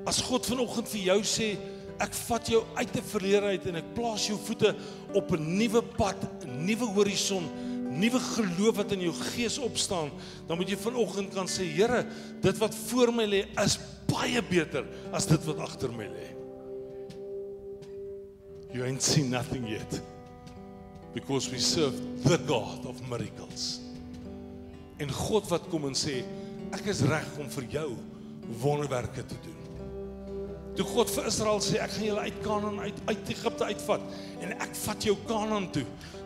As 0.08 0.22
God 0.24 0.48
vanoggend 0.48 0.88
vir 0.94 1.10
jou 1.10 1.20
sê 1.28 1.50
ek 2.00 2.14
vat 2.30 2.50
jou 2.54 2.62
uit 2.78 2.96
'n 2.96 3.10
verlede 3.12 3.48
uit 3.52 3.66
en 3.68 3.76
ek 3.76 3.94
plaas 3.96 4.28
jou 4.28 4.38
voete 4.38 4.76
op 5.14 5.32
'n 5.32 5.58
nuwe 5.58 5.82
pad, 5.82 6.18
'n 6.46 6.66
nuwe 6.66 6.88
horison, 6.94 7.44
nuwe 7.92 8.20
geloof 8.20 8.76
wat 8.78 8.92
in 8.92 9.02
jou 9.02 9.14
gees 9.14 9.58
opstaan, 9.58 10.12
dan 10.48 10.58
moet 10.58 10.70
jy 10.70 10.78
vanoggend 10.78 11.34
kan 11.34 11.48
sê 11.48 11.66
Here, 11.66 12.06
dit 12.42 12.58
wat 12.58 12.76
voor 12.76 13.12
my 13.12 13.26
lê 13.26 13.46
is 13.64 13.80
baie 14.08 14.42
beter 14.42 14.86
as 15.12 15.26
dit 15.26 15.44
wat 15.46 15.60
agter 15.60 15.92
my 15.92 16.06
lê. 16.06 16.28
You 18.74 18.86
ain't 18.86 19.04
seen 19.04 19.30
nothing 19.30 19.68
yet. 19.68 20.02
Because 21.14 21.50
we 21.50 21.60
serve 21.60 21.96
the 22.24 22.38
God 22.48 22.86
of 22.86 23.02
miracles. 23.10 23.80
En 25.00 25.12
God 25.12 25.48
wat 25.50 25.68
kom 25.70 25.86
en 25.86 25.96
sê, 25.96 26.24
ek 26.72 26.86
is 26.86 27.02
reg 27.02 27.28
om 27.40 27.50
vir 27.50 27.64
jou 27.72 27.96
wonderwerke 28.62 29.26
te 29.26 29.36
doen. 29.44 29.67
Toe 30.78 30.86
God 30.86 31.10
vir 31.10 31.28
Israel 31.32 31.62
sê, 31.64 31.80
ek 31.82 31.96
gaan 31.96 32.06
julle 32.06 32.26
uit 32.28 32.44
Kanaan 32.46 32.80
uit 32.86 33.00
uit 33.10 33.32
Egipte 33.34 33.66
uitvat 33.66 34.04
en 34.46 34.54
ek 34.54 34.76
vat 34.84 35.08
jou 35.10 35.16
Kanaan 35.28 35.72
toe. 35.74 35.86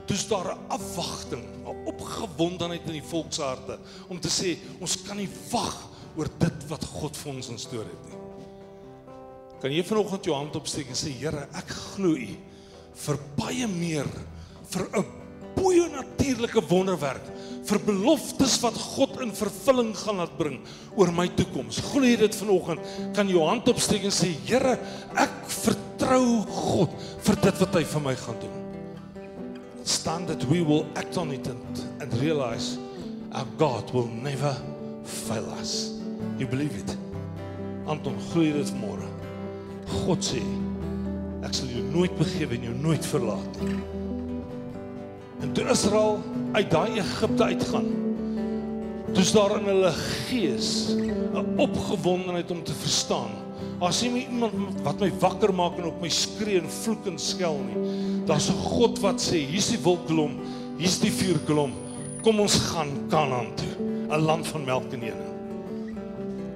Toe's 0.10 0.26
daar 0.28 0.56
'n 0.56 0.66
afwagting, 0.68 1.46
'n 1.64 1.86
opgewondenheid 1.88 2.86
in 2.88 3.00
die 3.00 3.10
volksharte 3.12 3.80
om 4.10 4.20
te 4.20 4.28
sê, 4.28 4.58
ons 4.82 4.96
kan 5.08 5.18
nie 5.18 5.30
wag 5.52 5.78
oor 6.18 6.28
dit 6.40 6.68
wat 6.68 6.84
God 6.84 7.16
vir 7.16 7.34
ons 7.34 7.50
instoor 7.50 7.86
het 7.86 8.04
nie. 8.10 8.20
Kan 9.62 9.72
jy 9.72 9.84
vanoggend 9.84 10.26
jou 10.26 10.36
hand 10.36 10.56
opsteek 10.56 10.90
en 10.90 10.96
sê 10.96 11.12
Here, 11.14 11.48
ek 11.54 11.70
glo 11.70 12.16
U 12.16 12.36
vir 12.94 13.18
baie 13.38 13.68
meer 13.68 14.08
vir 14.72 14.88
'n 14.94 15.21
boeie 15.56 15.88
natuurlike 15.92 16.64
wonderwerk 16.70 17.28
vir 17.68 17.80
beloftes 17.86 18.58
wat 18.64 18.78
God 18.96 19.20
in 19.24 19.34
vervulling 19.36 19.92
gaan 19.98 20.22
laat 20.22 20.34
bring 20.38 20.60
oor 20.98 21.12
my 21.14 21.28
toekoms. 21.38 21.80
Glo 21.92 22.06
jy 22.06 22.18
dit 22.24 22.38
vanoggend? 22.42 22.82
Kan 23.16 23.30
jou 23.32 23.44
hand 23.48 23.70
opsteek 23.72 24.08
en 24.08 24.16
sê 24.16 24.32
Here, 24.48 24.78
ek 25.20 25.38
vertrou 25.52 26.42
God 26.48 26.96
vir 27.28 27.40
dit 27.46 27.62
wat 27.64 27.78
hy 27.78 27.84
vir 27.94 28.06
my 28.08 28.16
gaan 28.24 28.42
doen. 28.42 28.58
Stand 29.86 30.30
that 30.30 30.44
we 30.50 30.62
will 30.66 30.86
act 30.96 31.18
on 31.18 31.32
it 31.34 31.48
and, 31.48 31.86
and 32.02 32.14
realize 32.22 32.78
our 33.32 33.48
God 33.58 33.90
will 33.94 34.10
never 34.22 34.54
fail 35.06 35.48
us. 35.60 35.94
You 36.38 36.48
believe 36.48 36.76
it? 36.78 36.98
Anton, 37.90 38.18
glo 38.32 38.46
jy 38.46 38.54
dit 38.58 38.76
môre? 38.82 39.08
God 39.92 40.22
sê 40.26 40.42
ek 41.42 41.56
sal 41.58 41.72
jou 41.74 41.82
nooit 41.90 42.14
begewe 42.20 42.58
en 42.58 42.70
jou 42.70 42.78
nooit 42.84 43.08
verlaat 43.14 43.62
nie. 43.66 44.01
En 45.42 45.52
toe 45.52 45.66
Israel 45.70 46.20
uit 46.52 46.72
daai 46.72 47.00
Egipte 47.00 47.44
uitgaan, 47.44 47.88
toe's 49.14 49.32
daar 49.36 49.58
in 49.58 49.66
hulle 49.66 49.92
gees 50.30 50.96
'n 51.34 51.58
opgewondenheid 51.58 52.52
om 52.52 52.64
te 52.64 52.74
verstaan. 52.74 53.32
As 53.80 54.02
nie 54.02 54.28
iemand 54.28 54.82
wat 54.84 55.00
my 55.00 55.12
wakker 55.20 55.54
maak 55.54 55.78
en 55.78 55.86
op 55.86 56.02
my 56.02 56.10
skree 56.10 56.60
en 56.60 56.70
vloek 56.70 57.06
en 57.06 57.18
skel 57.18 57.58
nie. 57.66 57.78
Daar's 58.26 58.50
'n 58.50 58.58
God 58.58 59.00
wat 59.00 59.22
sê, 59.22 59.42
hier's 59.46 59.70
die 59.70 59.82
wolkkolom, 59.82 60.40
hier's 60.78 61.00
die 61.00 61.12
vuurkolom. 61.12 61.72
Kom 62.22 62.40
ons 62.40 62.56
gaan 62.56 63.08
Kanaan 63.10 63.56
toe, 63.56 63.74
'n 64.10 64.22
land 64.22 64.48
van 64.48 64.64
melk 64.64 64.94
en 64.94 65.00
honing. 65.00 65.32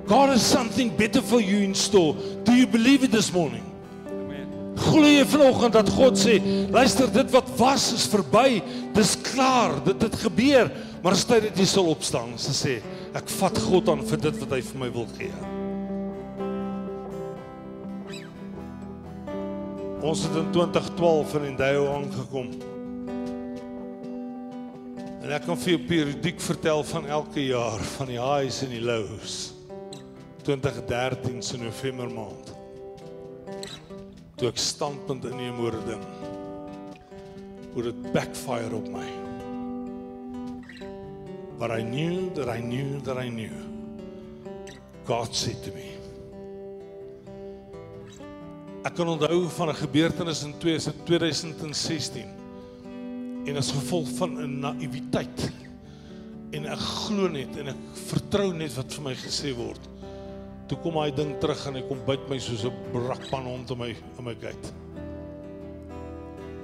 God 0.08 0.30
has 0.30 0.50
something 0.50 0.96
better 0.96 1.22
for 1.22 1.42
you 1.42 1.64
in 1.64 1.74
store. 1.74 2.16
Do 2.44 2.52
you 2.52 2.68
believe 2.68 3.04
it 3.04 3.12
this 3.12 3.32
morning? 3.32 3.65
Glo 4.86 5.08
jy 5.10 5.26
vanoggend 5.28 5.74
dat 5.74 5.90
God 5.96 6.20
sê, 6.20 6.38
luister, 6.74 7.10
dit 7.12 7.32
wat 7.34 7.50
was 7.58 7.88
is 7.96 8.06
verby. 8.12 8.62
Dis 8.96 9.16
klaar, 9.32 9.80
dit 9.86 10.06
het 10.06 10.18
gebeur, 10.22 10.70
maar 11.04 11.18
is 11.18 11.26
tyd 11.28 11.50
dat 11.50 11.60
jy 11.60 11.68
sal 11.70 11.90
opstaan 11.92 12.36
en 12.36 12.58
sê, 12.60 12.78
ek 13.18 13.30
vat 13.40 13.60
God 13.66 13.90
aan 13.92 14.06
vir 14.06 14.22
dit 14.28 14.42
wat 14.44 14.56
hy 14.58 14.62
vir 14.70 14.82
my 14.84 14.90
wil 14.94 15.10
gee. 15.18 15.34
Ons 20.06 20.28
het 20.28 20.38
in 20.38 20.52
2012 20.54 21.36
in 21.40 21.48
Endayo 21.50 21.86
aangekom. 21.96 22.52
En 25.26 25.32
ek 25.34 25.48
kan 25.48 25.58
vir 25.58 25.72
jou 25.72 25.80
periodiek 25.90 26.44
vertel 26.46 26.84
van 26.92 27.08
elke 27.10 27.48
jaar 27.48 27.82
van 27.96 28.12
die 28.12 28.20
highs 28.22 28.62
en 28.68 28.76
die 28.76 28.84
lows. 28.86 29.40
2013 30.46 31.42
se 31.42 31.58
November 31.58 32.12
maand. 32.14 32.55
Toe 34.36 34.50
ek 34.52 34.58
standpunt 34.60 35.24
inneem 35.30 35.60
oor 35.64 35.76
'n 35.80 35.86
ding. 35.88 36.06
Hoe 37.74 37.84
dit 37.84 38.12
backfire 38.12 38.76
op 38.76 38.88
my. 38.92 39.08
But 41.58 41.72
I 41.72 41.82
knew 41.82 42.34
that 42.36 42.50
I 42.50 42.60
knew 42.60 43.00
that 43.04 43.18
I 43.18 43.30
knew. 43.30 43.56
God 45.06 45.36
said 45.36 45.64
to 45.64 45.72
me. 45.72 45.96
Ek 48.86 48.94
kan 48.94 49.08
onthou 49.08 49.48
van 49.50 49.70
'n 49.70 49.76
gebeurtenis 49.76 50.44
in 50.44 50.54
2016 50.60 52.28
en 53.46 53.58
as 53.58 53.72
gevolg 53.72 54.10
van 54.18 54.38
'n 54.42 54.60
naïwiteit 54.60 55.52
en 56.52 56.66
ek 56.66 56.80
glo 56.80 57.28
net 57.28 57.58
en 57.58 57.68
ek 57.68 57.82
vertrou 58.10 58.54
net 58.54 58.76
wat 58.76 58.94
vir 58.94 59.04
my 59.04 59.16
gesê 59.16 59.56
word. 59.56 59.80
Toe 60.66 60.80
kom 60.82 60.96
hy 60.98 61.12
ding 61.14 61.36
terug 61.38 61.62
en 61.70 61.76
hy 61.78 61.84
kom 61.86 62.00
byt 62.08 62.24
my 62.26 62.40
soos 62.42 62.64
'n 62.66 62.74
brakpan 62.90 63.46
om 63.46 63.66
te 63.66 63.76
my 63.78 63.92
in 63.94 64.24
my 64.26 64.34
gate. 64.34 64.72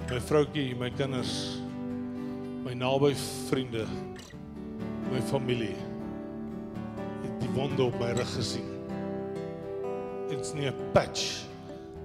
My 0.10 0.18
vroutjie, 0.20 0.74
my 0.76 0.90
kinders, 0.90 1.62
my 2.66 2.74
naby 2.74 3.14
vriende, 3.50 3.86
my 5.12 5.22
familie 5.30 5.78
het 7.22 7.38
die 7.44 7.52
wonde 7.54 7.84
op 7.84 8.00
my 8.00 8.10
rug 8.18 8.34
gesien. 8.34 8.66
Dit's 10.30 10.54
nie 10.54 10.66
'n 10.66 10.92
patch 10.94 11.46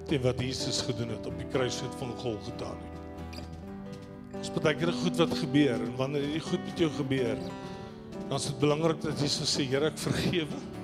teen 0.06 0.22
wat 0.22 0.38
Jesus 0.40 0.82
gedoen 0.82 1.16
het 1.16 1.26
op 1.26 1.38
die 1.38 1.48
kruisvoet 1.48 1.94
van 1.98 2.12
Golgotha 2.20 2.74
nie. 2.76 2.92
Ons 4.36 4.50
baie 4.52 4.76
keer 4.76 4.92
goed 4.92 5.16
wat 5.16 5.32
gebeur 5.32 5.80
en 5.80 5.96
wanneer 5.96 6.22
hierdie 6.22 6.44
goed 6.50 6.64
met 6.64 6.78
jou 6.78 6.90
gebeur, 6.90 7.38
dan 8.28 8.36
is 8.36 8.46
dit 8.46 8.58
belangrik 8.60 9.00
dat 9.00 9.18
jy 9.18 9.28
sê 9.28 9.64
Here 9.64 9.86
ek 9.86 9.98
vergewe 9.98 10.75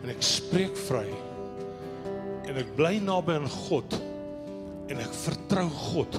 en 0.00 0.12
ek 0.12 0.22
spreek 0.24 0.76
vry 0.88 1.06
en 2.48 2.58
ek 2.58 2.72
bly 2.78 2.96
naby 3.04 3.36
aan 3.38 3.48
God 3.68 3.96
en 4.90 4.98
ek 4.98 5.12
vertrou 5.22 5.68
God 5.92 6.18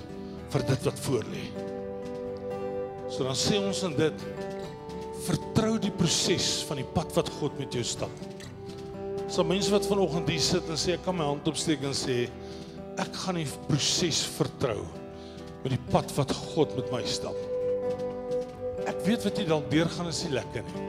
vir 0.51 0.65
dit 0.67 0.87
wat 0.87 0.99
voor 1.05 1.27
lê. 1.31 1.45
So 3.11 3.25
dan 3.27 3.35
sê 3.35 3.59
ons 3.59 3.83
in 3.87 3.95
dit 3.97 4.25
vertrou 5.25 5.75
die 5.81 5.93
proses 5.93 6.61
van 6.67 6.79
die 6.79 6.87
pad 6.95 7.11
wat 7.17 7.29
God 7.39 7.57
met 7.59 7.75
jou 7.75 7.83
stap. 7.85 8.13
So 9.31 9.43
mense 9.47 9.71
wat 9.73 9.87
vanoggend 9.87 10.31
hier 10.31 10.43
sit 10.43 10.67
en 10.71 10.79
sê 10.79 10.95
ek 10.95 11.05
kan 11.05 11.17
my 11.17 11.27
hand 11.27 11.47
opsteek 11.51 11.83
en 11.87 11.95
sê 11.95 12.25
ek 12.99 13.13
gaan 13.23 13.39
die 13.39 13.47
proses 13.67 14.23
vertrou 14.37 14.79
met 15.61 15.75
die 15.75 15.83
pad 15.91 16.11
wat 16.17 16.33
God 16.53 16.73
met 16.77 16.89
my 16.93 17.03
stap. 17.07 17.37
Ek 18.89 19.03
weet 19.05 19.27
wat 19.27 19.37
jy 19.37 19.45
dalk 19.47 19.69
deurgaan 19.71 20.09
is 20.11 20.23
nie 20.25 20.35
lekker 20.35 20.65
nie. 20.67 20.87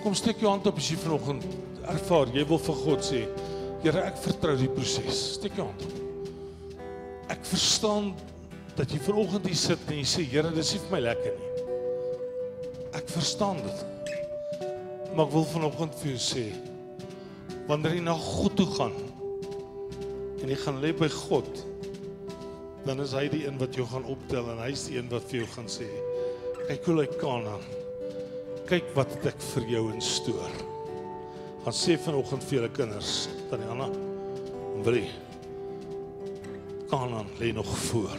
Kom 0.00 0.14
steek 0.16 0.40
jou 0.40 0.48
hand 0.48 0.68
op 0.68 0.78
as 0.80 0.88
jy 0.92 0.96
vanoggend 1.00 1.44
ervaar 1.92 2.32
jy 2.34 2.44
wil 2.48 2.60
vir 2.62 2.82
God 2.84 3.06
sê 3.06 3.24
Here 3.80 4.02
ek 4.04 4.18
vertrou 4.20 4.52
die 4.60 4.68
proses. 4.68 5.20
Steek 5.38 5.54
jou 5.56 5.64
hand 5.64 5.84
op. 5.86 6.82
Ek 7.32 7.40
verstaan 7.48 8.10
dat 8.76 8.92
jy 8.92 8.98
vanoggend 9.06 9.46
hier 9.48 9.56
sit 9.56 9.86
en 9.88 10.02
jy 10.02 10.08
sê 10.08 10.24
Here 10.28 10.50
dis 10.52 10.74
nie 10.74 10.82
vir 10.82 10.92
my 10.92 11.00
lekker 11.06 11.38
nie. 11.38 11.52
Ek 12.98 13.08
verstaan 13.08 13.62
dit. 13.64 13.86
Maar 15.14 15.24
ek 15.24 15.32
wil 15.32 15.48
vanoggend 15.54 15.96
vir 16.02 16.12
jou 16.12 16.20
sê 16.26 16.44
wanneer 17.70 17.96
jy 17.96 18.02
na 18.02 18.16
God 18.18 18.56
toe 18.58 18.66
gaan 18.74 18.94
en 20.40 20.48
jy 20.50 20.56
gaan 20.58 20.80
lê 20.82 20.90
by 20.96 21.08
God 21.12 21.48
dan 22.86 23.02
is 23.04 23.12
hy 23.14 23.26
die 23.30 23.44
een 23.44 23.60
wat 23.60 23.76
jou 23.78 23.84
gaan 23.90 24.06
optel 24.10 24.48
en 24.54 24.62
hy's 24.64 24.88
die 24.88 24.98
een 24.98 25.10
wat 25.12 25.28
vir 25.30 25.42
jou 25.42 25.50
gaan 25.52 25.68
sê 25.70 25.86
kyk 26.64 26.88
hoe 26.88 26.96
lyk 27.02 27.14
Kanaan 27.20 27.62
kyk 28.70 28.90
wat 28.96 29.12
het 29.18 29.30
ek 29.34 29.46
vir 29.52 29.68
jou 29.74 29.84
instoor 29.92 30.56
gaan 31.64 31.76
sê 31.76 31.96
vanoggend 32.00 32.44
vir 32.48 32.56
julle 32.58 32.70
kinders 32.72 33.16
tannie 33.50 33.68
Anna 33.72 33.90
en 33.90 34.84
wil 34.86 34.96
jy 35.02 35.08
Kanaan 36.90 37.28
lê 37.38 37.52
nog 37.54 37.68
voor. 37.78 38.16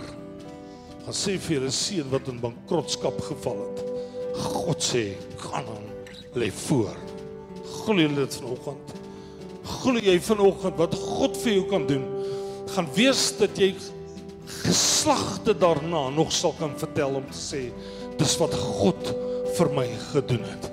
Gaan 1.03 1.15
sê 1.17 1.33
vir 1.35 1.57
julle 1.57 1.71
seun 1.75 2.07
wat 2.13 2.29
in 2.31 2.37
bankrotskap 2.39 3.17
geval 3.25 3.57
het. 3.65 3.81
God 4.45 4.79
sê 4.85 5.01
Kanaan 5.41 5.89
lê 6.39 6.47
voor. 6.69 6.95
Glo 7.81 7.97
jy 7.99 8.07
dit 8.15 8.37
vanoggend? 8.39 8.93
Glo 9.73 10.05
jy 10.05 10.15
vanoggend 10.23 10.79
wat 10.79 10.95
God 10.95 11.35
vir 11.43 11.57
jou 11.57 11.65
kan 11.73 11.87
doen, 11.89 12.07
gaan 12.71 12.87
wees 12.95 13.25
dat 13.41 13.59
jy 13.59 13.73
geslagte 14.61 15.57
daarna 15.57 16.07
nog 16.15 16.31
sal 16.31 16.55
kan 16.59 16.77
vertel 16.79 17.19
om 17.19 17.27
te 17.27 17.39
sê 17.39 17.65
dis 18.21 18.37
wat 18.39 18.55
God 18.55 19.15
vir 19.57 19.75
my 19.75 19.89
gedoen 20.13 20.47
het. 20.47 20.70